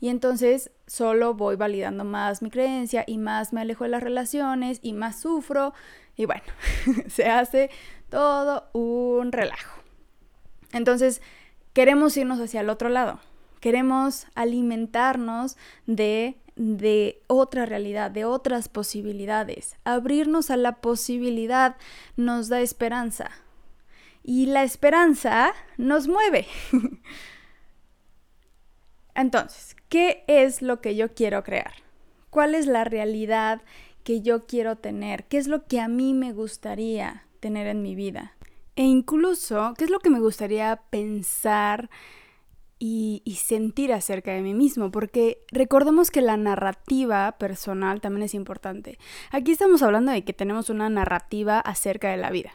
[0.00, 4.78] Y entonces solo voy validando más mi creencia y más me alejo de las relaciones
[4.82, 5.72] y más sufro.
[6.16, 6.44] Y bueno,
[7.08, 7.70] se hace
[8.08, 9.80] todo un relajo.
[10.72, 11.22] Entonces,
[11.72, 13.20] queremos irnos hacia el otro lado.
[13.60, 15.56] Queremos alimentarnos
[15.86, 19.76] de, de otra realidad, de otras posibilidades.
[19.84, 21.76] Abrirnos a la posibilidad
[22.16, 23.30] nos da esperanza.
[24.22, 26.46] Y la esperanza nos mueve.
[29.14, 31.72] Entonces, ¿qué es lo que yo quiero crear?
[32.30, 33.62] ¿Cuál es la realidad
[34.04, 35.24] que yo quiero tener?
[35.24, 38.36] ¿Qué es lo que a mí me gustaría tener en mi vida?
[38.76, 41.88] E incluso, ¿qué es lo que me gustaría pensar
[42.78, 44.90] y, sentir acerca de mí mismo?
[44.90, 48.98] Porque recordemos que la narrativa personal también es importante.
[49.30, 52.52] Aquí estamos hablando de que tenemos una narrativa acerca de la vida.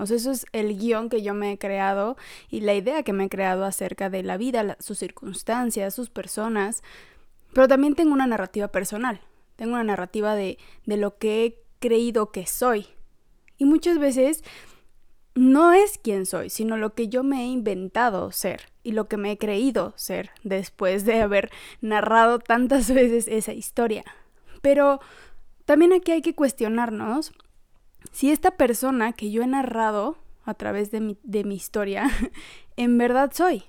[0.00, 2.16] O sea, eso es el guion que yo me he creado
[2.48, 6.82] y la idea que me he creado acerca de la vida, sus circunstancias, sus personas.
[7.52, 9.20] Pero también tengo una narrativa personal.
[9.56, 12.86] Tengo una narrativa de, de lo que he creído que soy.
[13.58, 14.42] Y muchas veces
[15.34, 19.16] no es quien soy, sino lo que yo me he inventado ser y lo que
[19.16, 24.04] me he creído ser después de haber narrado tantas veces esa historia.
[24.62, 25.00] Pero
[25.64, 27.32] también aquí hay que cuestionarnos
[28.12, 32.10] si esta persona que yo he narrado a través de mi, de historia,
[32.76, 33.64] en verdad soy.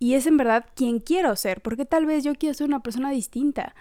[0.00, 3.10] Y es en verdad quien quiero ser, porque tal vez yo quiero ser una persona
[3.10, 3.74] distinta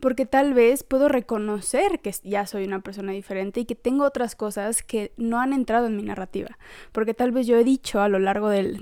[0.00, 4.34] porque tal vez puedo reconocer que ya soy una persona diferente y que tengo otras
[4.34, 6.58] cosas que no han entrado en mi narrativa,
[6.92, 8.78] porque tal vez yo he dicho a lo largo del,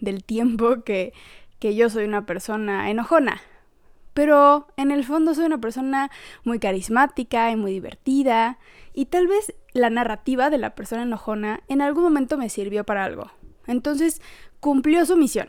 [0.00, 1.12] del tiempo que,
[1.58, 3.40] que yo soy una persona enojona,
[4.14, 6.10] pero en el fondo soy una persona
[6.44, 8.58] muy carismática y muy divertida,
[8.98, 13.04] y tal vez la narrativa de la persona enojona en algún momento me sirvió para
[13.04, 13.30] algo.
[13.68, 14.20] Entonces
[14.58, 15.46] cumplió su misión,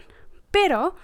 [0.51, 0.95] pero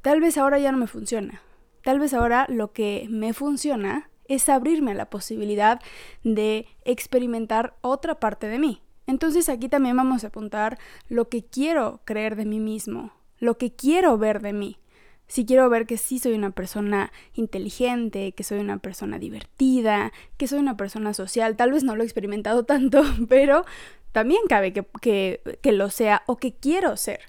[0.00, 1.42] tal vez ahora ya no me funciona.
[1.82, 5.80] Tal vez ahora lo que me funciona es abrirme a la posibilidad
[6.22, 8.80] de experimentar otra parte de mí.
[9.08, 13.10] Entonces aquí también vamos a apuntar lo que quiero creer de mí mismo,
[13.40, 14.78] lo que quiero ver de mí.
[15.26, 20.46] Si quiero ver que sí soy una persona inteligente, que soy una persona divertida, que
[20.46, 23.64] soy una persona social, tal vez no lo he experimentado tanto, pero
[24.12, 27.20] también cabe que, que, que lo sea o que quiero ser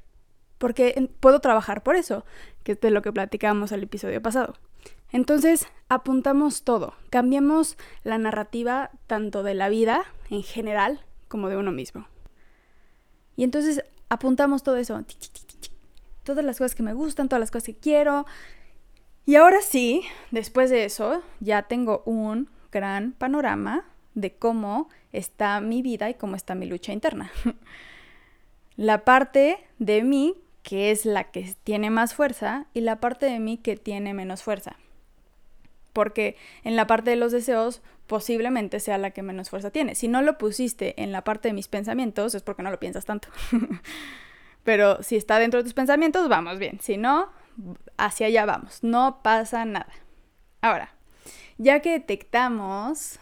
[0.57, 2.25] porque puedo trabajar por eso,
[2.63, 4.55] que es de lo que platicábamos el episodio pasado.
[5.11, 11.71] Entonces, apuntamos todo, cambiamos la narrativa tanto de la vida en general como de uno
[11.71, 12.07] mismo.
[13.35, 15.03] Y entonces apuntamos todo eso,
[16.25, 18.25] todas las cosas que me gustan, todas las cosas que quiero.
[19.25, 25.81] Y ahora sí, después de eso, ya tengo un gran panorama de cómo está mi
[25.81, 27.31] vida y cómo está mi lucha interna.
[28.75, 30.35] la parte de mí
[30.65, 34.41] que es la que tiene más fuerza, y la parte de mí que tiene menos
[34.41, 34.77] fuerza.
[35.93, 39.93] Porque en la parte de los deseos posiblemente sea la que menos fuerza tiene.
[39.93, 43.05] Si no lo pusiste en la parte de mis pensamientos es porque no lo piensas
[43.05, 43.29] tanto.
[44.65, 46.79] Pero si está dentro de tus pensamientos, vamos bien.
[46.81, 47.29] Si no,
[47.97, 48.83] hacia allá vamos.
[48.83, 49.93] No pasa nada.
[50.59, 50.89] Ahora,
[51.59, 53.19] ya que detectamos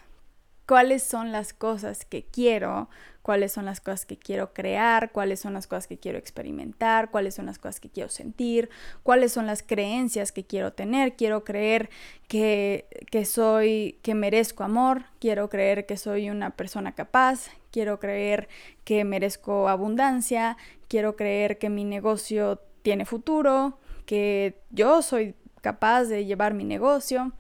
[0.66, 2.90] cuáles son las cosas que quiero,
[3.22, 7.36] cuáles son las cosas que quiero crear, cuáles son las cosas que quiero experimentar, cuáles
[7.36, 8.70] son las cosas que quiero sentir,
[9.04, 11.18] cuáles son las creencias que quiero tener.
[11.18, 11.90] Quiero creer
[12.30, 18.48] que, que soy, que merezco amor, quiero creer que soy una persona capaz, quiero creer
[18.86, 20.58] que merezco abundancia,
[20.88, 27.34] quiero creer que mi negocio tiene futuro, que yo soy capaz de llevar mi negocio,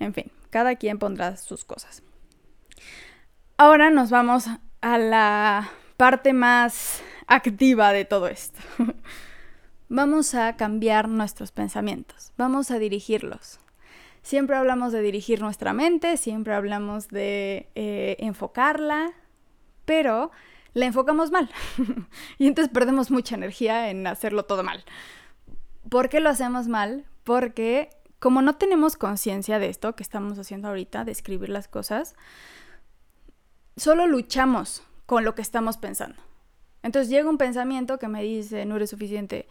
[0.00, 2.02] en fin, cada quien pondrá sus cosas.
[3.56, 4.46] Ahora nos vamos
[4.80, 8.60] a la parte más activa de todo esto.
[9.88, 13.60] vamos a cambiar nuestros pensamientos, vamos a dirigirlos.
[14.22, 19.12] Siempre hablamos de dirigir nuestra mente, siempre hablamos de eh, enfocarla,
[19.86, 20.30] pero
[20.74, 21.48] la enfocamos mal.
[22.38, 24.84] y entonces perdemos mucha energía en hacerlo todo mal.
[25.88, 27.06] ¿Por qué lo hacemos mal?
[27.24, 32.14] Porque como no tenemos conciencia de esto que estamos haciendo ahorita, de escribir las cosas,
[33.76, 36.20] solo luchamos con lo que estamos pensando.
[36.82, 39.48] Entonces llega un pensamiento que me dice, no eres suficiente.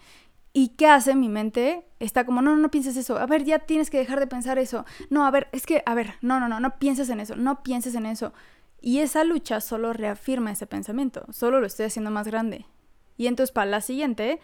[0.53, 1.85] ¿Y qué hace mi mente?
[1.99, 3.17] Está como, no, no, no pienses eso.
[3.17, 4.85] A ver, ya tienes que dejar de pensar eso.
[5.09, 7.61] No, a ver, es que, a ver, no, no, no, no pienses en eso, no
[7.61, 8.33] pienses en eso.
[8.85, 12.67] Y esa lucha solo reafirma ese pensamiento, solo lo estoy haciendo más grande.
[13.17, 14.39] Y entonces para la siguiente,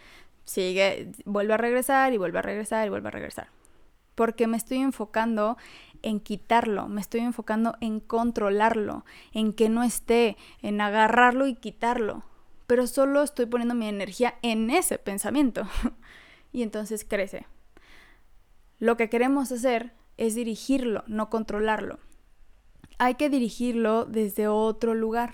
[0.46, 3.50] sigue, vuelve a regresar y vuelve a regresar y vuelve a regresar.
[4.16, 5.58] Porque me estoy enfocando
[6.02, 12.24] en quitarlo, me estoy enfocando en controlarlo, en que no esté, en agarrarlo y quitarlo.
[12.66, 15.68] Pero solo estoy poniendo mi energía en ese pensamiento.
[16.52, 17.46] y entonces crece.
[18.80, 22.00] Lo que queremos hacer es dirigirlo, no controlarlo.
[23.04, 25.34] Hay que dirigirlo desde otro lugar,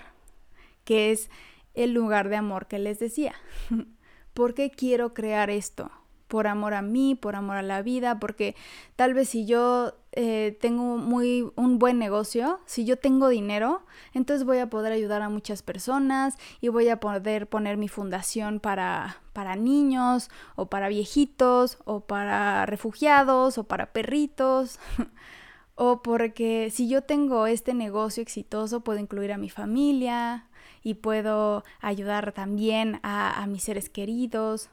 [0.84, 1.28] que es
[1.74, 3.34] el lugar de amor que les decía.
[4.32, 5.90] ¿Por qué quiero crear esto?
[6.28, 8.56] Por amor a mí, por amor a la vida, porque
[8.96, 14.46] tal vez si yo eh, tengo muy, un buen negocio, si yo tengo dinero, entonces
[14.46, 19.18] voy a poder ayudar a muchas personas y voy a poder poner mi fundación para,
[19.34, 24.78] para niños o para viejitos o para refugiados o para perritos.
[25.78, 30.48] o porque si yo tengo este negocio exitoso, puedo incluir a mi familia,
[30.82, 34.70] y puedo ayudar también a, mis seres queridos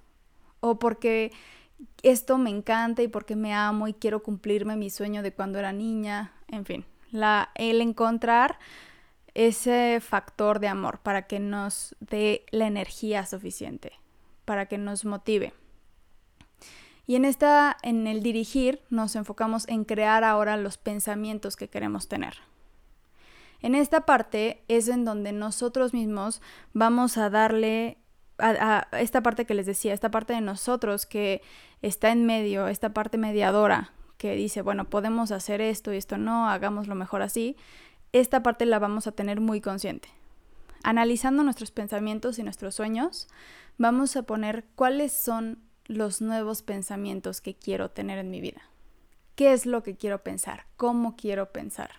[0.59, 1.31] o porque
[2.03, 5.73] esto me encanta y porque me amo y quiero cumplirme mi sueño de cuando era
[5.73, 8.59] niña, en fin, la, el encontrar
[9.33, 13.91] ese factor de amor para que nos dé la energía suficiente,
[14.45, 15.53] para que nos motive.
[17.07, 22.07] Y en esta, en el dirigir, nos enfocamos en crear ahora los pensamientos que queremos
[22.07, 22.35] tener.
[23.61, 26.41] En esta parte es en donde nosotros mismos
[26.73, 27.97] vamos a darle
[28.37, 31.41] a, esta parte que les decía, esta parte de nosotros que
[31.81, 36.49] está en medio, esta parte mediadora que dice, bueno, podemos hacer esto y esto no,
[36.49, 37.55] hagámoslo mejor así,
[38.11, 40.09] esta parte la vamos a tener muy consciente.
[40.83, 43.27] Analizando nuestros pensamientos y nuestros sueños,
[43.77, 48.61] vamos a poner cuáles son los nuevos pensamientos que quiero tener en mi vida.
[49.35, 50.65] ¿Qué es lo que quiero pensar?
[50.77, 51.91] ¿Cómo quiero pensar?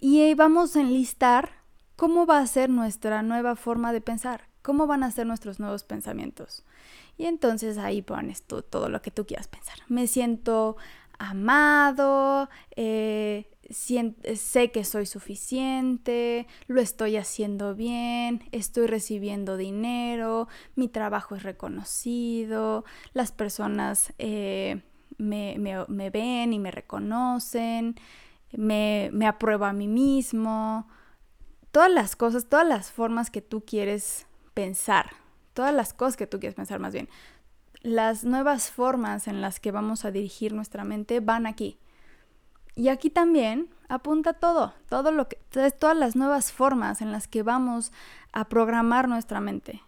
[0.00, 1.50] Y vamos a enlistar
[1.96, 5.84] cómo va a ser nuestra nueva forma de pensar, cómo van a ser nuestros nuevos
[5.84, 6.64] pensamientos.
[7.16, 9.78] Y entonces ahí pones tú todo lo que tú quieras pensar.
[9.88, 10.76] Me siento
[11.18, 21.34] amado, eh, sé que soy suficiente, lo estoy haciendo bien, estoy recibiendo dinero, mi trabajo
[21.34, 24.82] es reconocido, las personas eh,
[25.18, 27.96] me, me ven y me reconocen
[28.52, 30.88] me, me apruebo a mí mismo,
[31.72, 35.10] todas las cosas, todas las formas que tú quieres pensar,
[35.54, 37.08] todas las cosas que tú quieres pensar más bien.
[37.80, 41.78] Las nuevas formas en las que vamos a dirigir nuestra mente van aquí.
[42.78, 45.36] Y aquí también apunta todo, todo lo que,
[45.80, 47.90] todas las nuevas formas en las que vamos
[48.32, 49.82] a programar nuestra mente.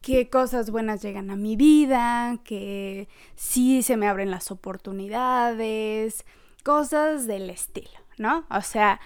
[0.00, 6.24] Qué cosas buenas llegan a mi vida, que sí se me abren las oportunidades,
[6.64, 8.46] cosas del estilo, ¿no?
[8.48, 8.98] O sea,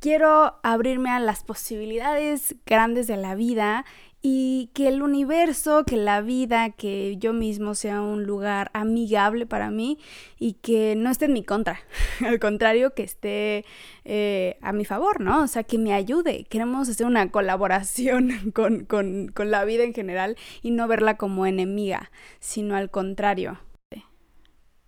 [0.00, 3.84] quiero abrirme a las posibilidades grandes de la vida
[4.28, 9.70] y que el universo, que la vida, que yo mismo sea un lugar amigable para
[9.70, 10.00] mí
[10.36, 11.78] y que no esté en mi contra,
[12.26, 13.64] al contrario, que esté
[14.04, 15.44] eh, a mi favor, ¿no?
[15.44, 16.44] O sea, que me ayude.
[16.50, 22.10] Queremos hacer una colaboración con, con la vida en general y no verla como enemiga,
[22.40, 23.60] sino al contrario.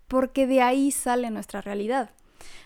[0.09, 2.11] Porque de ahí sale nuestra realidad.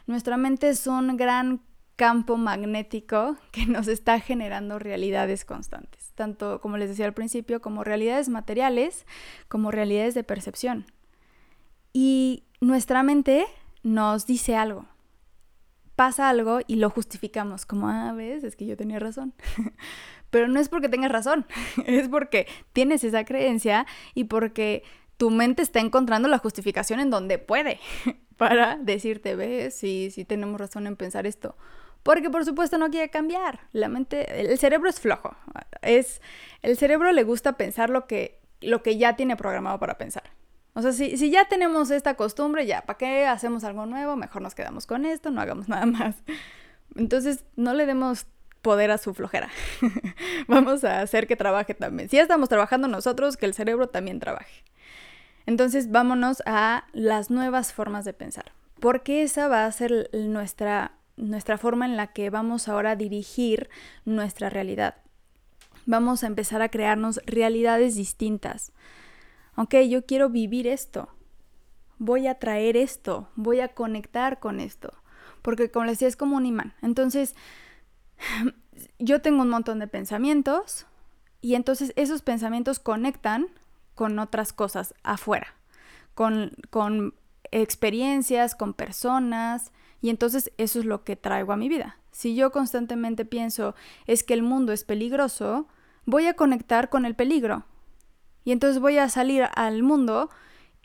[0.07, 1.61] Nuestra mente es un gran
[1.97, 7.85] campo magnético que nos está generando realidades constantes, tanto como les decía al principio, como
[7.85, 9.07] realidades materiales,
[9.49, 10.87] como realidades de percepción.
[11.93, 13.45] Y nuestra mente
[13.83, 14.87] nos dice algo,
[15.97, 19.35] pasa algo y lo justificamos, como, ah, ves, es que yo tenía razón.
[20.31, 21.47] Pero no es porque tengas razón,
[21.87, 24.83] es porque tienes esa creencia y porque
[25.19, 27.79] tu mente está encontrando la justificación en donde puede
[28.37, 31.55] para decirte, ves, sí, sí tenemos razón en pensar esto.
[32.03, 33.61] Porque por supuesto no quiere cambiar.
[33.73, 35.37] La mente, el cerebro es flojo.
[35.83, 36.21] Es,
[36.63, 40.25] el cerebro le gusta pensar lo que, lo que ya tiene programado para pensar.
[40.75, 44.17] O sea, si, si ya tenemos esta costumbre, ya, ¿para qué hacemos algo nuevo?
[44.17, 46.17] Mejor nos quedamos con esto, no hagamos nada más.
[46.97, 48.27] Entonces, no le demos
[48.63, 49.51] poder a su flojera.
[50.49, 52.09] Vamos a hacer que trabaje también.
[52.09, 54.65] Si ya estamos trabajando nosotros, que el cerebro también trabaje.
[55.47, 61.59] Entonces vámonos a las nuevas formas de pensar, porque esa va a ser nuestra, nuestra
[61.59, 63.69] forma en la que vamos ahora a dirigir
[64.05, 64.97] nuestra realidad.
[65.87, 68.73] Vamos a empezar a crearnos realidades distintas.
[69.57, 71.09] Ok, yo quiero vivir esto,
[71.99, 74.93] voy a traer esto, voy a conectar con esto,
[75.43, 76.75] porque como les decía es como un imán.
[76.83, 77.35] Entonces,
[78.99, 80.87] yo tengo un montón de pensamientos
[81.41, 83.49] y entonces esos pensamientos conectan
[83.95, 85.55] con otras cosas afuera,
[86.15, 87.15] con, con
[87.51, 89.73] experiencias, con personas,
[90.03, 91.99] y entonces eso es lo que traigo a mi vida.
[92.11, 93.75] Si yo constantemente pienso
[94.07, 95.69] es que el mundo es peligroso,
[96.05, 97.65] voy a conectar con el peligro.
[98.45, 100.29] Y entonces voy a salir al mundo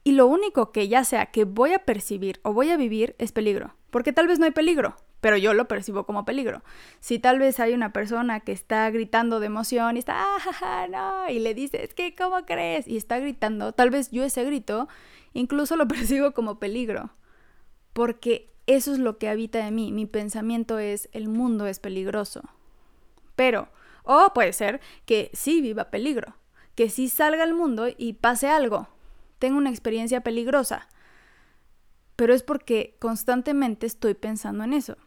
[0.03, 3.31] y lo único que ya sea que voy a percibir o voy a vivir es
[3.31, 3.75] peligro.
[3.89, 6.61] Porque tal vez no hay peligro, pero yo lo percibo como peligro.
[6.99, 10.23] Si tal vez hay una persona que está gritando de emoción y está,
[10.61, 12.87] ah, no, y le dices, que cómo crees?
[12.87, 14.87] Y está gritando, tal vez yo ese grito
[15.33, 17.09] incluso lo percibo como peligro.
[17.93, 19.91] Porque eso es lo que habita en mí.
[19.91, 22.41] Mi pensamiento es, el mundo es peligroso.
[23.35, 23.69] Pero,
[24.03, 26.35] o puede ser que sí viva peligro,
[26.75, 28.89] que sí salga al mundo y pase algo,
[29.39, 30.87] tenga una experiencia peligrosa.
[32.15, 34.97] Pero es porque constantemente estoy pensando en eso.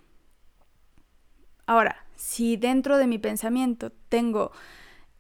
[1.66, 4.52] Ahora, si dentro de mi pensamiento tengo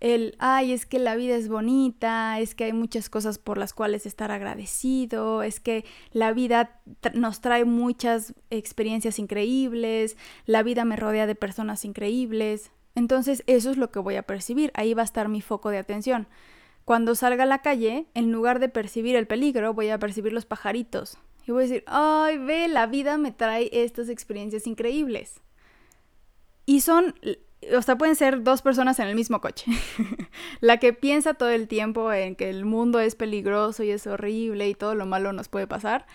[0.00, 3.74] el, ay, es que la vida es bonita, es que hay muchas cosas por las
[3.74, 6.80] cuales estar agradecido, es que la vida
[7.12, 12.72] nos trae muchas experiencias increíbles, la vida me rodea de personas increíbles.
[12.94, 15.78] Entonces eso es lo que voy a percibir, ahí va a estar mi foco de
[15.78, 16.26] atención.
[16.86, 20.46] Cuando salga a la calle, en lugar de percibir el peligro, voy a percibir los
[20.46, 21.18] pajaritos.
[21.46, 25.40] Y voy a decir, ay, ve, la vida me trae estas experiencias increíbles.
[26.64, 27.14] Y son
[27.76, 29.70] o sea, pueden ser dos personas en el mismo coche.
[30.60, 34.68] la que piensa todo el tiempo en que el mundo es peligroso y es horrible
[34.68, 36.06] y todo lo malo nos puede pasar.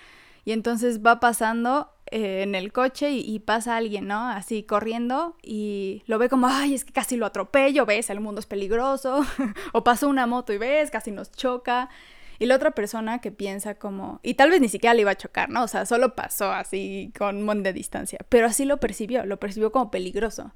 [0.43, 4.29] Y entonces va pasando eh, en el coche y, pasa alguien, ¿no?
[4.29, 8.39] Así corriendo y lo ve como, ay, es que casi lo atropello, ves, el mundo
[8.39, 9.25] es peligroso.
[9.73, 11.89] o pasó una moto y ves, casi nos choca.
[12.37, 15.15] Y la otra persona que piensa como, y tal vez ni siquiera le iba a
[15.15, 15.63] chocar, ¿no?
[15.63, 19.39] O sea, solo pasó así con un montón de distancia, pero así lo percibió, lo
[19.39, 20.51] percibió como peligroso.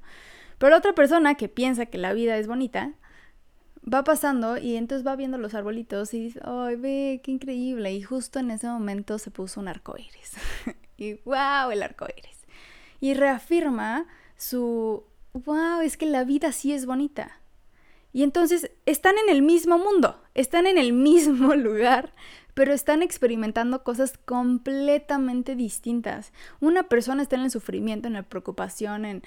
[0.60, 2.92] Pero otra persona que piensa que la vida es bonita,
[3.82, 7.90] va pasando y entonces va viendo los arbolitos y dice, ¡ay, ve, qué increíble!
[7.94, 10.34] Y justo en ese momento se puso un arco iris.
[10.98, 11.70] y ¡wow!
[11.72, 12.44] El arco iris.
[13.00, 14.06] Y reafirma
[14.36, 15.80] su, ¡wow!
[15.80, 17.40] Es que la vida sí es bonita.
[18.12, 22.12] Y entonces están en el mismo mundo, están en el mismo lugar,
[22.60, 26.30] pero están experimentando cosas completamente distintas.
[26.60, 29.22] Una persona está en el sufrimiento, en la preocupación, en,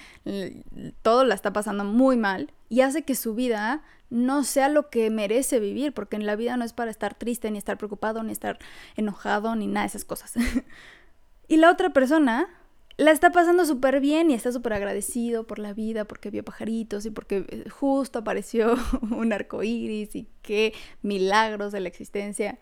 [1.01, 3.81] todo la está pasando muy mal y hace que su vida
[4.11, 7.49] no sea lo que merece vivir, porque en la vida no es para estar triste,
[7.49, 8.59] ni estar preocupado, ni estar
[8.97, 10.33] enojado, ni nada de esas cosas.
[11.47, 12.49] y la otra persona
[12.97, 17.07] la está pasando súper bien y está súper agradecido por la vida, porque vio pajaritos
[17.07, 18.75] y porque eh, justo apareció
[19.09, 22.59] un arco iris y qué milagros de la existencia.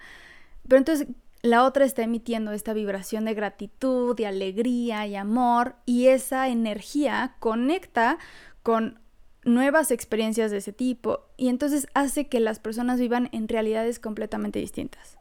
[0.68, 1.08] Pero entonces
[1.42, 7.36] la otra está emitiendo esta vibración de gratitud, de alegría y amor y esa energía
[7.40, 8.20] conecta
[8.64, 9.00] con
[9.44, 14.60] nuevas experiencias de ese tipo y entonces hace que las personas vivan en realidades completamente
[14.60, 15.18] distintas.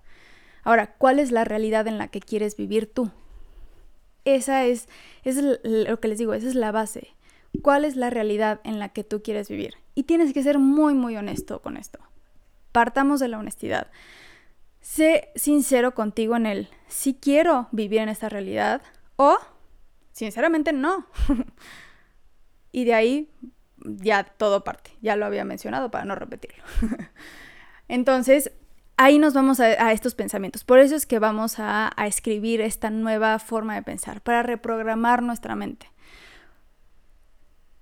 [0.63, 3.11] Ahora, ¿cuál es la realidad en la que quieres vivir tú?
[4.27, 4.89] Esa es,
[5.25, 7.15] es lo que les digo, esa es la base.
[7.63, 9.75] ¿Cuál es la realidad en la que tú quieres vivir?
[9.95, 11.99] Y tienes que ser muy, muy honesto con esto.
[12.73, 13.91] Partamos de la honestidad.
[14.81, 18.83] Sé sincero contigo en el si quiero vivir en esta realidad
[19.17, 19.39] o
[20.13, 21.07] sinceramente no.
[22.73, 23.31] y de ahí
[23.85, 24.91] ya todo parte.
[25.01, 26.63] Ya lo había mencionado para no repetirlo.
[27.89, 28.53] Entonces,
[28.97, 30.65] ahí nos vamos a, estos pensamientos.
[30.65, 35.23] Por eso es que vamos a, a escribir esta nueva forma de pensar, para reprogramar
[35.23, 35.91] nuestra mente.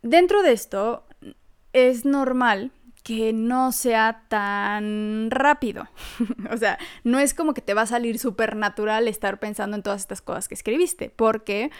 [0.03, 1.05] Dentro de esto,
[1.73, 2.73] es normal
[3.03, 5.89] que no sea tan rápido.
[6.51, 9.83] o sea, no es como que te va a salir súper natural estar pensando en
[9.83, 11.71] todas estas cosas que escribiste, porque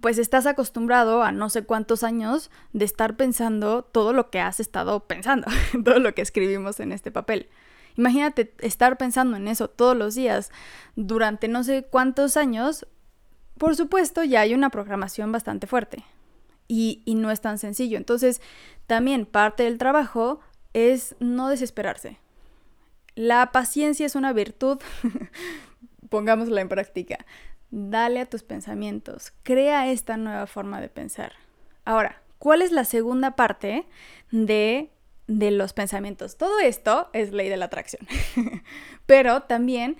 [0.00, 4.60] pues estás acostumbrado a no sé cuántos años de estar pensando todo lo que has
[4.60, 5.48] estado pensando,
[5.84, 7.48] todo lo que escribimos en este papel.
[7.96, 10.50] Imagínate estar pensando en eso todos los días
[10.96, 12.86] durante no sé cuántos años.
[13.58, 16.04] Por supuesto, ya hay una programación bastante fuerte
[16.70, 17.96] y, no es tan sencillo.
[17.96, 18.40] Entonces,
[18.86, 20.38] también parte del trabajo
[20.72, 22.18] es no desesperarse.
[23.16, 24.78] La paciencia es una virtud,
[26.08, 27.26] pongámosla en práctica.
[27.72, 31.32] Dale a tus pensamientos, crea esta nueva forma de pensar.
[31.84, 33.84] Ahora, ¿cuál es la segunda parte
[34.30, 34.90] de,
[35.26, 36.36] de los pensamientos?
[36.36, 38.06] Todo esto es ley de la atracción,
[39.06, 39.96] pero también,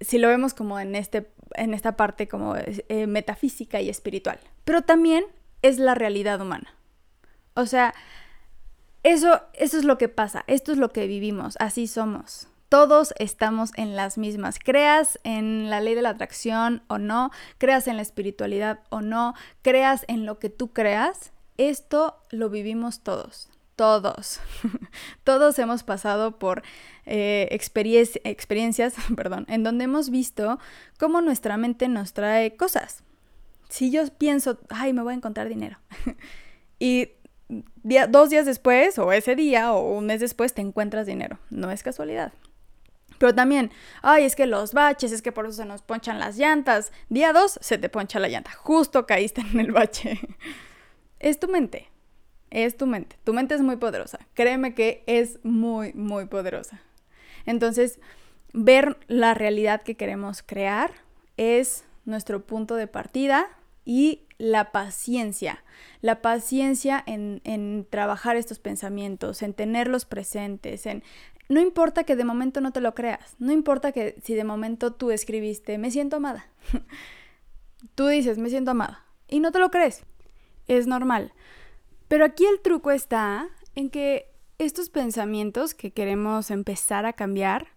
[0.00, 1.26] si lo vemos como en, este,
[1.56, 5.24] en esta parte como eh, metafísica y espiritual, pero también
[5.62, 6.74] es la realidad humana.
[7.54, 7.94] O sea,
[9.02, 12.48] eso, eso es lo que pasa, esto es lo que vivimos, así somos.
[12.68, 14.58] Todos estamos en las mismas.
[14.58, 19.34] Creas en la ley de la atracción o no, creas en la espiritualidad o no,
[19.62, 23.48] creas en lo que tú creas, esto lo vivimos todos.
[23.76, 24.40] Todos.
[25.24, 26.62] todos hemos pasado por
[27.04, 30.58] eh, experiencias perdón, en donde hemos visto
[30.98, 33.04] cómo nuestra mente nos trae cosas.
[33.68, 35.78] Si yo pienso, ay, me voy a encontrar dinero.
[36.78, 37.10] y
[38.08, 41.38] dos días después, o ese día, o un mes después, te encuentras dinero.
[41.50, 42.32] No es casualidad.
[43.18, 43.70] Pero también,
[44.02, 46.92] ay, es que los baches, es que por eso se nos ponchan las llantas.
[47.08, 48.52] Día dos, se te poncha la llanta.
[48.52, 50.20] Justo caíste en el bache.
[51.18, 51.88] es tu mente.
[52.50, 53.16] Es tu mente.
[53.24, 54.18] Tu mente es muy poderosa.
[54.34, 56.80] Créeme que es muy, muy poderosa.
[57.44, 58.00] Entonces,
[58.52, 60.90] ver la realidad que queremos crear
[61.36, 63.48] es nuestro punto de partida
[63.84, 65.64] y la paciencia.
[66.00, 71.02] La paciencia en, en, trabajar estos pensamientos, en tenerlos presentes, en...
[71.48, 74.92] No importa que de momento no te lo creas, no importa que si de momento
[74.92, 76.48] tú escribiste, me siento amada.
[77.94, 80.02] tú dices, me siento amada, y no te lo crees.
[80.66, 81.32] Es normal.
[82.08, 87.68] Pero aquí el truco está en que estos pensamientos que queremos empezar a cambiar,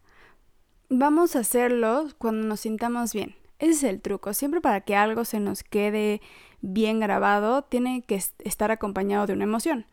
[0.89, 3.35] vamos a hacerlos cuando nos sintamos bien.
[3.59, 4.33] Ese es el truco.
[4.33, 6.21] Siempre para que algo se nos quede
[6.61, 9.85] bien grabado, tiene que estar acompañado de una emoción.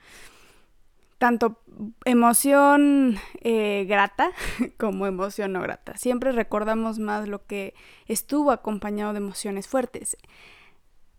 [1.18, 1.58] Tanto
[2.04, 4.30] emoción eh, grata
[4.78, 5.96] como emoción no grata.
[5.96, 7.74] Siempre recordamos más lo que
[8.06, 10.16] estuvo acompañado de emociones fuertes.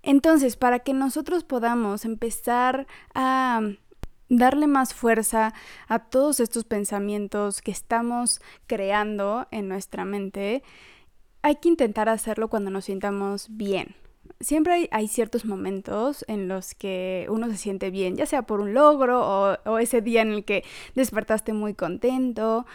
[0.08, 3.60] Entonces, para que nosotros podamos empezar a
[4.30, 5.54] darle más fuerza
[5.90, 10.64] a todos estos pensamientos que estamos creando en nuestra mente,
[11.42, 13.96] hay que intentar hacerlo cuando nos sintamos bien.
[14.40, 18.74] Siempre hay, ciertos momentos en los que uno se siente bien, ya sea por un
[18.74, 20.64] logro o, ese día en el que
[20.96, 22.66] despertaste muy contento.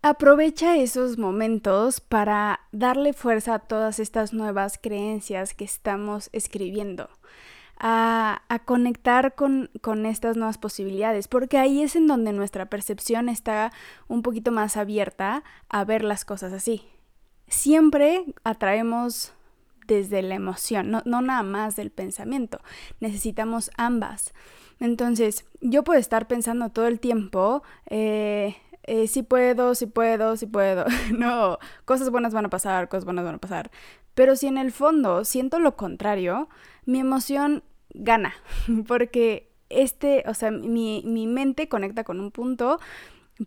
[0.00, 7.10] Aprovecha esos momentos para darle fuerza a todas estas nuevas creencias que estamos escribiendo
[7.80, 13.72] a, conectar con, con, estas nuevas posibilidades, porque ahí es en donde nuestra percepción está
[14.08, 16.82] un poquito más abierta a ver las cosas así.
[17.48, 19.32] Siempre atraemos
[19.86, 22.60] desde la emoción, no, no nada más del pensamiento,
[23.00, 24.32] necesitamos ambas.
[24.80, 28.56] Entonces, yo puedo estar pensando todo el tiempo, eh,
[28.88, 30.86] eh, si puedo, si puedo, si puedo.
[31.16, 33.70] no, cosas buenas van a pasar, cosas buenas van a pasar.
[34.14, 36.48] Pero si en el fondo siento lo contrario,
[36.86, 38.34] mi emoción gana,
[38.88, 42.80] porque este, o sea, mi, mente conecta con un punto,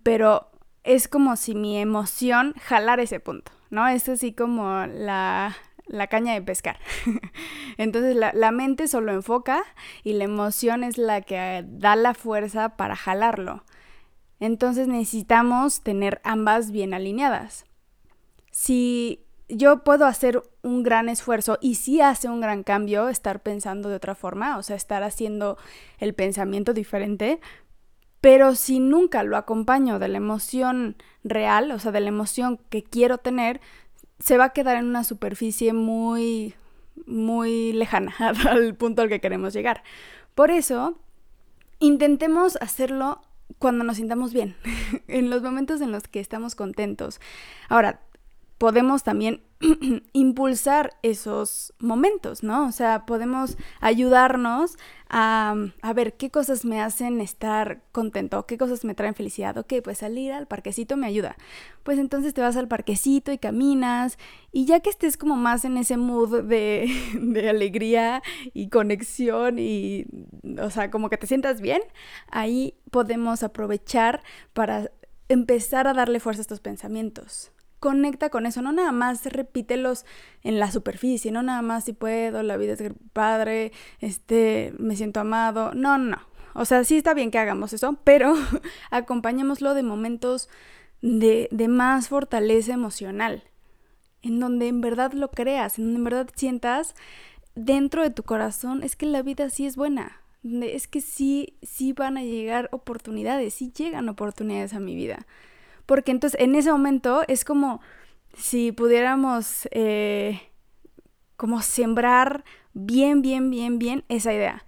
[0.04, 0.52] pero
[0.84, 3.88] es como si mi emoción jalara ese punto, ¿no?
[3.88, 5.56] Es así como la,
[5.88, 6.78] la caña de pescar.
[7.78, 9.64] Entonces la, la, mente solo enfoca
[10.04, 13.64] y la emoción es la que da la fuerza para jalarlo.
[14.42, 17.66] Entonces necesitamos tener ambas bien alineadas.
[18.52, 23.88] Si yo puedo hacer un gran esfuerzo y sí hace un gran cambio estar pensando
[23.88, 25.58] de otra forma, o sea, estar haciendo
[26.00, 27.40] el pensamiento diferente,
[28.20, 32.84] pero si nunca lo acompaño de la emoción real, o sea, de la emoción que
[32.84, 33.62] quiero tener,
[34.18, 36.56] se va a quedar en una superficie muy,
[37.06, 38.16] muy lejana
[38.50, 39.84] al punto al que queremos llegar.
[40.34, 40.98] Por eso,
[41.78, 43.22] intentemos hacerlo
[43.62, 44.56] cuando nos sintamos bien,
[45.08, 47.22] en los momentos en los que estamos contentos.
[47.70, 48.02] Ahora,
[48.62, 49.42] podemos también
[50.14, 52.68] impulsar esos momentos, ¿no?
[52.68, 54.78] O sea, podemos ayudarnos
[55.10, 59.58] a, a, ver qué cosas me hacen estar contento, qué cosas me traen felicidad.
[59.58, 61.38] Ok, pues salir al parquecito me ayuda.
[61.82, 64.20] Pues entonces te vas al parquecito y caminas
[64.52, 66.88] y ya que estés como más en ese mood de,
[67.20, 68.22] de alegría
[68.54, 70.06] y conexión y,
[70.62, 71.82] o sea, como que te sientas bien,
[72.30, 74.22] ahí podemos aprovechar
[74.54, 74.92] para
[75.30, 77.52] empezar a darle fuerza a estos pensamientos
[77.82, 80.06] conecta con eso, no nada más repítelos
[80.44, 85.20] en la superficie, no nada más si puedo, la vida es padre, este, me siento
[85.20, 86.20] amado, no, no,
[86.54, 88.36] o sea, sí está bien que hagamos eso, pero
[88.92, 90.48] acompañémoslo de momentos
[91.02, 93.44] de, de más fortaleza emocional,
[94.22, 96.94] en donde en verdad lo creas, en donde en verdad sientas
[97.56, 101.94] dentro de tu corazón, es que la vida sí es buena, es que sí, sí
[101.94, 105.26] van a llegar oportunidades, sí llegan oportunidades a mi vida.
[105.92, 107.82] Porque entonces en ese momento es como
[108.34, 110.40] si pudiéramos eh,
[111.36, 114.64] como sembrar bien, bien, bien, bien esa idea.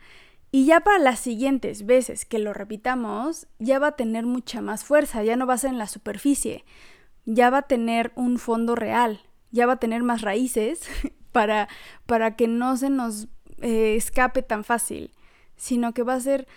[0.51, 4.83] Y ya para las siguientes veces que lo repitamos, ya va a tener mucha más
[4.83, 6.65] fuerza, ya no va a ser en la superficie,
[7.23, 10.89] ya va a tener un fondo real, ya va a tener más raíces
[11.31, 11.69] para,
[12.05, 13.29] para que no se nos
[13.61, 15.13] eh, escape tan fácil,
[15.55, 16.49] sino que va a ser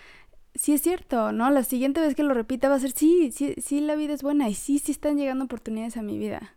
[0.57, 1.49] sí es cierto, ¿no?
[1.49, 4.23] La siguiente vez que lo repita va a ser, sí, sí, sí, la vida es
[4.23, 6.55] buena y sí, sí están llegando oportunidades a mi vida.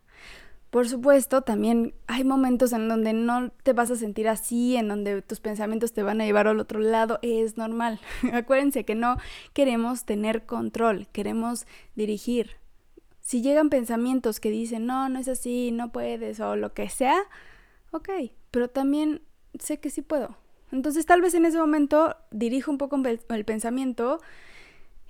[0.71, 5.21] Por supuesto, también hay momentos en donde no te vas a sentir así, en donde
[5.21, 7.99] tus pensamientos te van a llevar al otro lado, es normal.
[8.33, 9.17] Acuérdense que no
[9.53, 12.51] queremos tener control, queremos dirigir.
[13.19, 17.21] Si llegan pensamientos que dicen, no, no es así, no puedes o lo que sea,
[17.91, 18.09] ok,
[18.49, 19.21] pero también
[19.59, 20.37] sé que sí puedo.
[20.71, 24.19] Entonces tal vez en ese momento dirijo un poco el pensamiento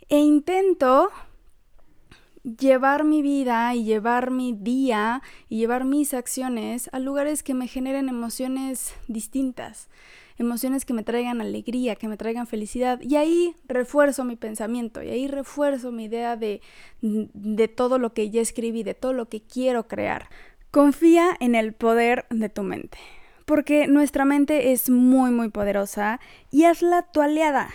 [0.10, 1.10] e intento
[2.44, 7.68] llevar mi vida y llevar mi día y llevar mis acciones a lugares que me
[7.68, 9.90] generen emociones distintas,
[10.38, 13.00] emociones que me traigan alegría, que me traigan felicidad.
[13.02, 16.62] Y ahí refuerzo mi pensamiento y ahí refuerzo mi idea de,
[17.02, 20.30] de todo lo que ya escribí, de todo lo que quiero crear.
[20.72, 22.98] Confía en el poder de tu mente,
[23.46, 26.20] porque nuestra mente es muy, muy poderosa
[26.50, 27.70] y hazla tu aliada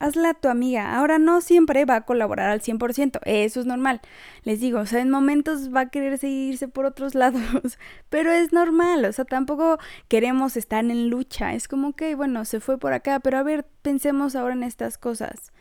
[0.00, 0.96] hazla tu amiga.
[0.96, 4.00] Ahora no siempre va a colaborar al 100%, eso es normal.
[4.42, 8.52] Les digo, o sea, en momentos va a querer seguirse por otros lados, pero es
[8.52, 11.54] normal, o sea, tampoco queremos estar en lucha.
[11.54, 14.98] Es como que, bueno, se fue por acá, pero a ver, pensemos ahora en estas
[14.98, 15.52] cosas.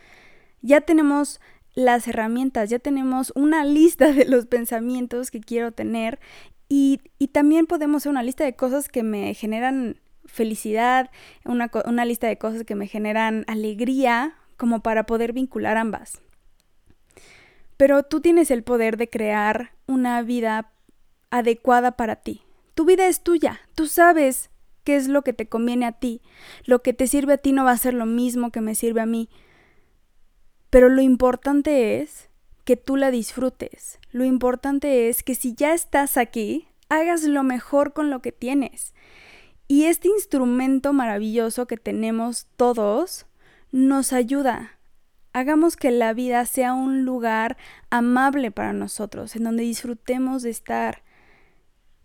[0.61, 1.39] Ya tenemos
[1.75, 6.19] las herramientas, ya tenemos una lista de los pensamientos que quiero tener
[6.69, 7.01] y,
[7.33, 11.09] también podemos hacer una lista de cosas que me generan felicidad,
[11.43, 16.19] una lista de cosas que me generan alegría, como para poder vincular ambas.
[17.77, 20.71] Pero tú tienes el poder de crear una vida
[21.31, 22.41] adecuada para ti.
[22.75, 24.49] Tu vida es tuya, tú sabes
[24.83, 26.21] qué es lo que te conviene a ti.
[26.65, 29.01] Lo que te sirve a ti no va a ser lo mismo que me sirve
[29.01, 29.29] a mí.
[30.69, 32.28] Pero lo importante es
[32.69, 33.97] que tú la disfrutes.
[34.11, 38.93] Lo importante es que si ya estás aquí, hagas lo mejor con lo que tienes.
[39.67, 43.25] Y este instrumento maravilloso que tenemos todos
[43.71, 44.77] nos ayuda.
[45.33, 47.57] Hagamos que la vida sea un lugar
[47.89, 51.01] amable para nosotros, en donde disfrutemos de estar.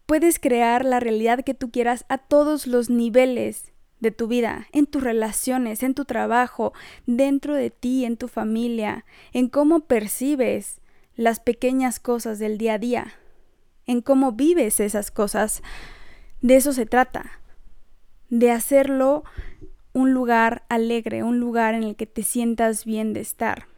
[0.06, 3.73] Puedes crear la realidad que tú quieras a todos los niveles
[4.04, 6.74] de tu vida, en tus relaciones, en tu trabajo,
[7.06, 10.80] dentro de ti, en tu familia, en cómo percibes
[11.16, 13.14] las pequeñas cosas del día a día,
[13.86, 15.62] en cómo vives esas cosas.
[16.42, 17.40] De eso se trata
[18.28, 19.24] de hacerlo
[19.94, 23.68] un lugar alegre, un lugar en el que te sientas bien de estar.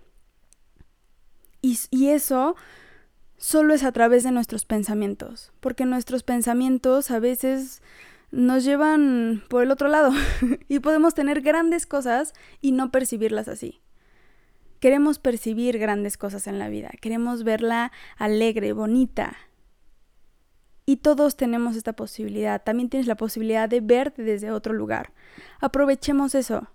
[1.62, 2.56] Y, y, eso
[3.36, 7.82] solo es a través de nuestros pensamientos, porque nuestros pensamientos a veces
[8.36, 10.12] nos llevan por el otro lado
[10.68, 13.80] y podemos tener grandes cosas y no percibirlas así.
[14.78, 19.36] Queremos percibir grandes cosas en la vida, queremos verla alegre, bonita,
[20.88, 22.62] y todos tenemos esta posibilidad.
[22.62, 25.12] También tienes la posibilidad de verte desde otro lugar.
[25.60, 26.68] Aprovechemos eso.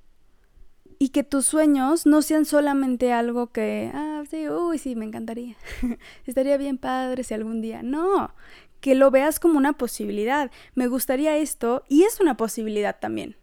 [0.99, 5.55] Y que tus sueños no sean solamente algo que, ah, sí, uy, sí, me encantaría.
[6.25, 7.81] Estaría bien padre si algún día.
[7.83, 8.35] No,
[8.81, 10.51] que lo veas como una posibilidad.
[10.75, 13.37] Me gustaría esto y es una posibilidad también.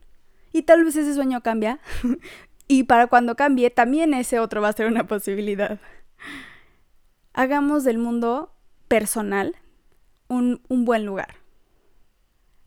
[0.53, 1.81] Y tal vez ese sueño cambia.
[2.69, 5.79] y para cuando cambie, también ese otro va a ser una posibilidad.
[7.33, 8.53] Hagamos del mundo
[8.89, 9.57] personal
[10.29, 11.37] un, buen lugar.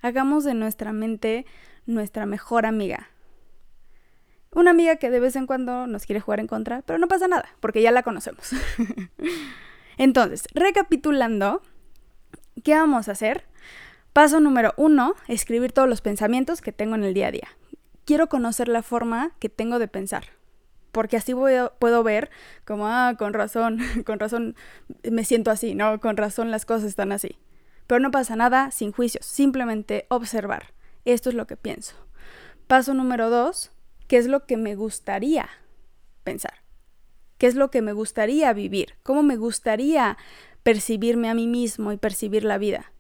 [0.01, 1.45] Hagamos de nuestra mente
[1.85, 3.09] nuestra mejor amiga.
[4.53, 7.27] Una amiga que de vez en cuando nos quiere jugar en contra, pero no pasa
[7.27, 8.51] nada, porque ya la conocemos.
[9.97, 11.61] Entonces, recapitulando,
[12.63, 13.45] ¿qué vamos a hacer?
[14.13, 17.47] Paso número uno, escribir todos los pensamientos que tengo en el día a día.
[18.05, 20.25] Quiero conocer la forma que tengo de pensar,
[20.91, 22.29] porque así puedo ver
[22.65, 24.55] como, ah, con razón, con razón
[25.09, 25.99] me siento así, ¿no?
[25.99, 27.37] Con razón las cosas están así.
[27.87, 30.73] Pero no pasa nada sin juicios, simplemente observar.
[31.05, 31.95] Esto es lo que pienso.
[32.67, 33.71] Paso número dos,
[34.07, 35.49] ¿qué es lo que me gustaría
[36.23, 36.53] pensar?
[37.37, 38.95] ¿Qué es lo que me gustaría vivir?
[39.03, 40.17] ¿Cómo me gustaría
[40.63, 42.91] percibirme a mí mismo y percibir la vida?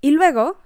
[0.00, 0.58] Y luego,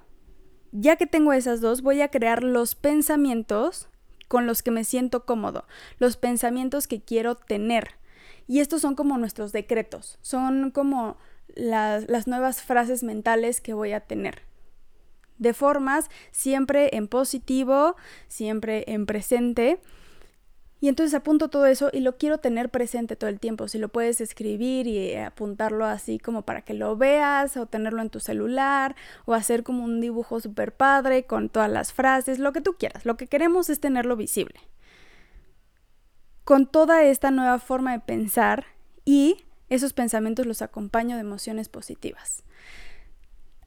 [0.72, 3.88] ya que tengo esas dos, voy a crear los pensamientos
[4.28, 5.64] con los que me siento cómodo,
[5.98, 7.92] los pensamientos que quiero tener.
[8.46, 11.16] Y estos son como nuestros decretos, son como
[11.54, 14.42] las, nuevas frases mentales que voy a tener.
[15.38, 17.96] De formas siempre en positivo,
[18.28, 19.80] siempre en presente.
[20.84, 23.68] Y entonces apunto todo eso y lo quiero tener presente todo el tiempo.
[23.68, 28.10] Si lo puedes escribir y apuntarlo así como para que lo veas o tenerlo en
[28.10, 32.60] tu celular o hacer como un dibujo super padre con todas las frases, lo que
[32.60, 33.06] tú quieras.
[33.06, 34.60] Lo que queremos es tenerlo visible.
[36.44, 38.66] Con toda esta nueva forma de pensar
[39.06, 42.44] y esos pensamientos los acompaño de emociones positivas.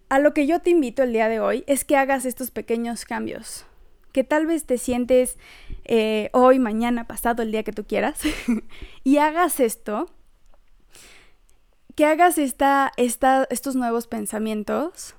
[0.09, 3.05] A lo que yo te invito el día de hoy es que hagas estos pequeños
[3.05, 3.65] cambios,
[4.11, 5.37] que tal vez te sientes
[5.85, 8.19] eh, hoy, mañana, pasado, el día que tú quieras,
[9.03, 10.09] y hagas esto,
[11.95, 15.15] que hagas esta, estos nuevos pensamientos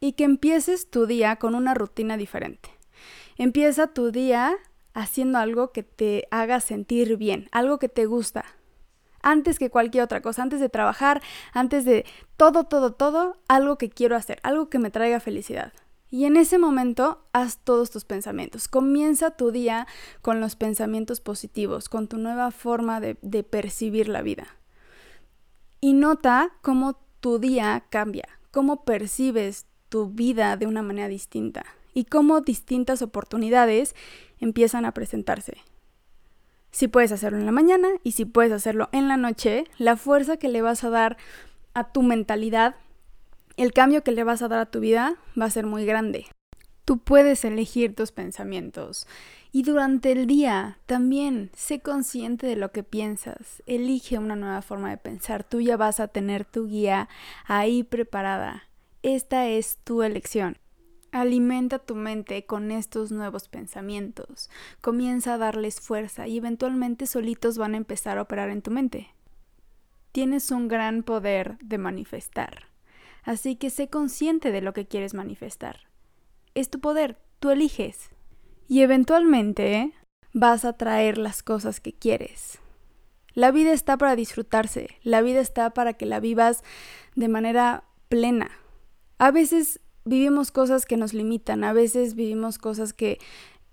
[0.00, 2.70] y que empieces tu día con una rutina diferente.
[3.36, 4.56] Empieza tu día
[4.94, 8.44] haciendo algo que te haga sentir bien, algo que te gusta,
[9.22, 11.22] antes que cualquier otra cosa, antes de trabajar,
[11.52, 12.04] antes de
[12.36, 15.72] todo, todo, todo, algo que quiero hacer, algo que me traiga felicidad.
[16.10, 18.68] Y en ese momento haz todos tus pensamientos.
[18.68, 19.86] Comienza tu día
[20.22, 24.46] con los pensamientos positivos, con tu nueva forma de, de percibir la vida.
[25.80, 32.04] Y nota cómo tu día cambia, cómo percibes tu vida de una manera distinta y
[32.04, 33.94] cómo distintas oportunidades
[34.38, 35.58] empiezan a presentarse.
[36.70, 40.36] Si puedes hacerlo en la mañana y si puedes hacerlo en la noche, la fuerza
[40.36, 41.16] que le vas a dar
[41.74, 42.76] a tu mentalidad,
[43.58, 46.26] el cambio que le vas a dar a tu vida va a ser muy grande.
[46.84, 49.06] Tú puedes elegir tus pensamientos
[49.50, 53.62] y durante el día también sé consciente de lo que piensas.
[53.66, 55.42] Elige una nueva forma de pensar.
[55.42, 57.08] Tú ya vas a tener tu guía
[57.46, 58.62] ahí preparada.
[59.02, 60.56] Esta es tu elección.
[61.10, 64.50] Alimenta tu mente con estos nuevos pensamientos.
[64.80, 69.08] Comienza a darles fuerza y eventualmente solitos van a empezar a operar en tu mente.
[70.12, 72.68] Tienes un gran poder de manifestar.
[73.28, 75.80] Así que sé consciente de lo que quieres manifestar.
[76.54, 78.08] Es tu poder, tú eliges.
[78.68, 79.92] Y eventualmente
[80.32, 82.58] vas a traer las cosas que quieres.
[83.34, 86.64] La vida está para disfrutarse, la vida está para que la vivas
[87.16, 88.50] de manera plena.
[89.18, 93.18] A veces vivimos cosas que nos limitan, a veces vivimos cosas que,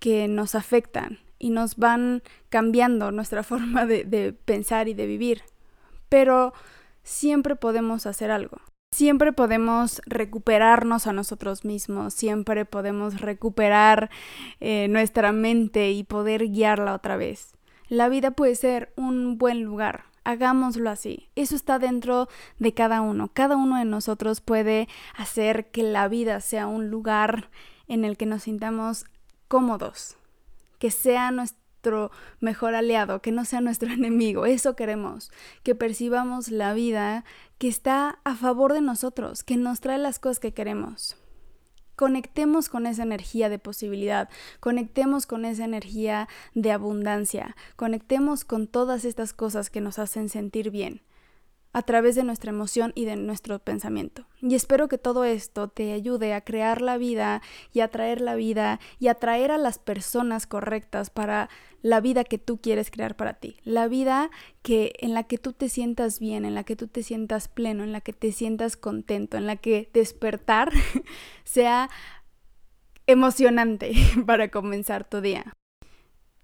[0.00, 5.44] que nos afectan y nos van cambiando nuestra forma de, de pensar y de vivir.
[6.10, 6.52] Pero
[7.04, 8.58] siempre podemos hacer algo.
[8.92, 14.10] Siempre podemos recuperarnos a nosotros mismos, siempre podemos recuperar
[14.60, 17.56] eh, nuestra mente y poder guiarla otra vez.
[17.88, 21.28] La vida puede ser un buen lugar, hagámoslo así.
[21.36, 22.28] Eso está dentro
[22.58, 23.30] de cada uno.
[23.32, 27.50] Cada uno de nosotros puede hacer que la vida sea un lugar
[27.88, 29.04] en el que nos sintamos
[29.48, 30.16] cómodos,
[30.78, 31.65] que sea nuestro
[32.40, 34.46] mejor aliado, que no sea nuestro enemigo.
[34.46, 35.30] Eso queremos,
[35.62, 37.24] que percibamos la vida
[37.58, 41.16] que está a favor de nosotros, que nos trae las cosas que queremos
[41.96, 44.28] conectemos con esa energía de posibilidad,
[44.60, 50.70] conectemos con esa energía de abundancia, conectemos con todas estas cosas que nos hacen sentir
[50.70, 51.00] bien
[51.76, 54.24] a través de nuestra emoción y de nuestro pensamiento.
[54.40, 58.34] Y espero que todo esto te ayude a crear la vida y a traer la
[58.34, 61.50] vida y a traer a las personas correctas para
[61.82, 63.58] la vida que tú quieres crear para ti.
[63.62, 64.30] La vida
[64.62, 67.84] que en la que tú te sientas bien, en la que tú te sientas pleno,
[67.84, 70.72] en la que te sientas contento, en la que despertar
[71.44, 71.90] sea
[73.06, 73.92] emocionante
[74.26, 75.52] para comenzar tu día.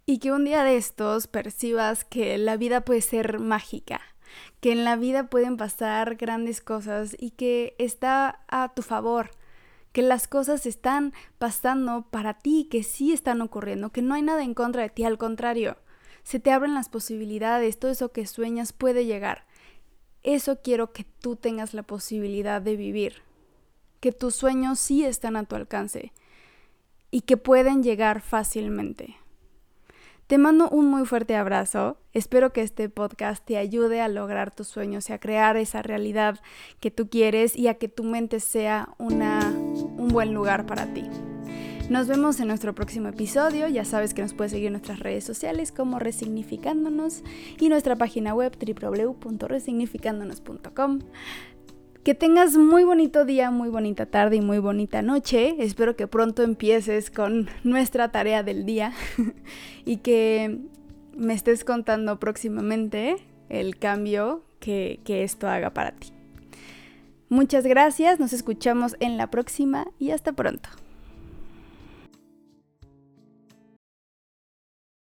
[0.05, 4.12] Y que un día de estos percibas que la vida puede ser mágica,
[4.61, 9.31] que en la vida pueden pasar grandes cosas y que está a tu favor,
[9.93, 14.43] que las cosas están pasando para ti, que sí están ocurriendo, que no hay nada
[14.43, 15.77] en contra de ti, al contrario,
[16.23, 19.45] se te abren las posibilidades, todo eso que sueñas puede llegar.
[20.23, 23.23] Eso quiero que tú tengas la posibilidad de vivir,
[24.01, 26.13] que tus sueños sí están a tu alcance
[27.11, 29.17] y que pueden llegar fácilmente.
[30.33, 31.99] Te mando un muy fuerte abrazo.
[32.15, 36.41] Espero que este podcast te ayude a lograr tus sueños y a crear esa realidad
[36.81, 41.05] que tú quieres y a que tu mente sea una, un buen lugar para ti.
[41.91, 43.69] Nos vemos en nuestro próximo episodio.
[43.69, 47.23] Ya sabes que nos puedes seguir en nuestras redes sociales como Resignificándonos
[47.61, 51.01] y nuestra página web www.resignificándonos.com.
[52.05, 55.55] Que tengas muy bonito día, muy bonita tarde y muy bonita noche.
[55.61, 58.93] Espero que pronto empieces con nuestra tarea del día
[59.85, 60.59] y que
[61.17, 66.09] me estés contando próximamente el cambio que, que esto haga para ti.
[67.29, 70.82] Muchas gracias, nos escuchamos en la próxima y hasta pronto.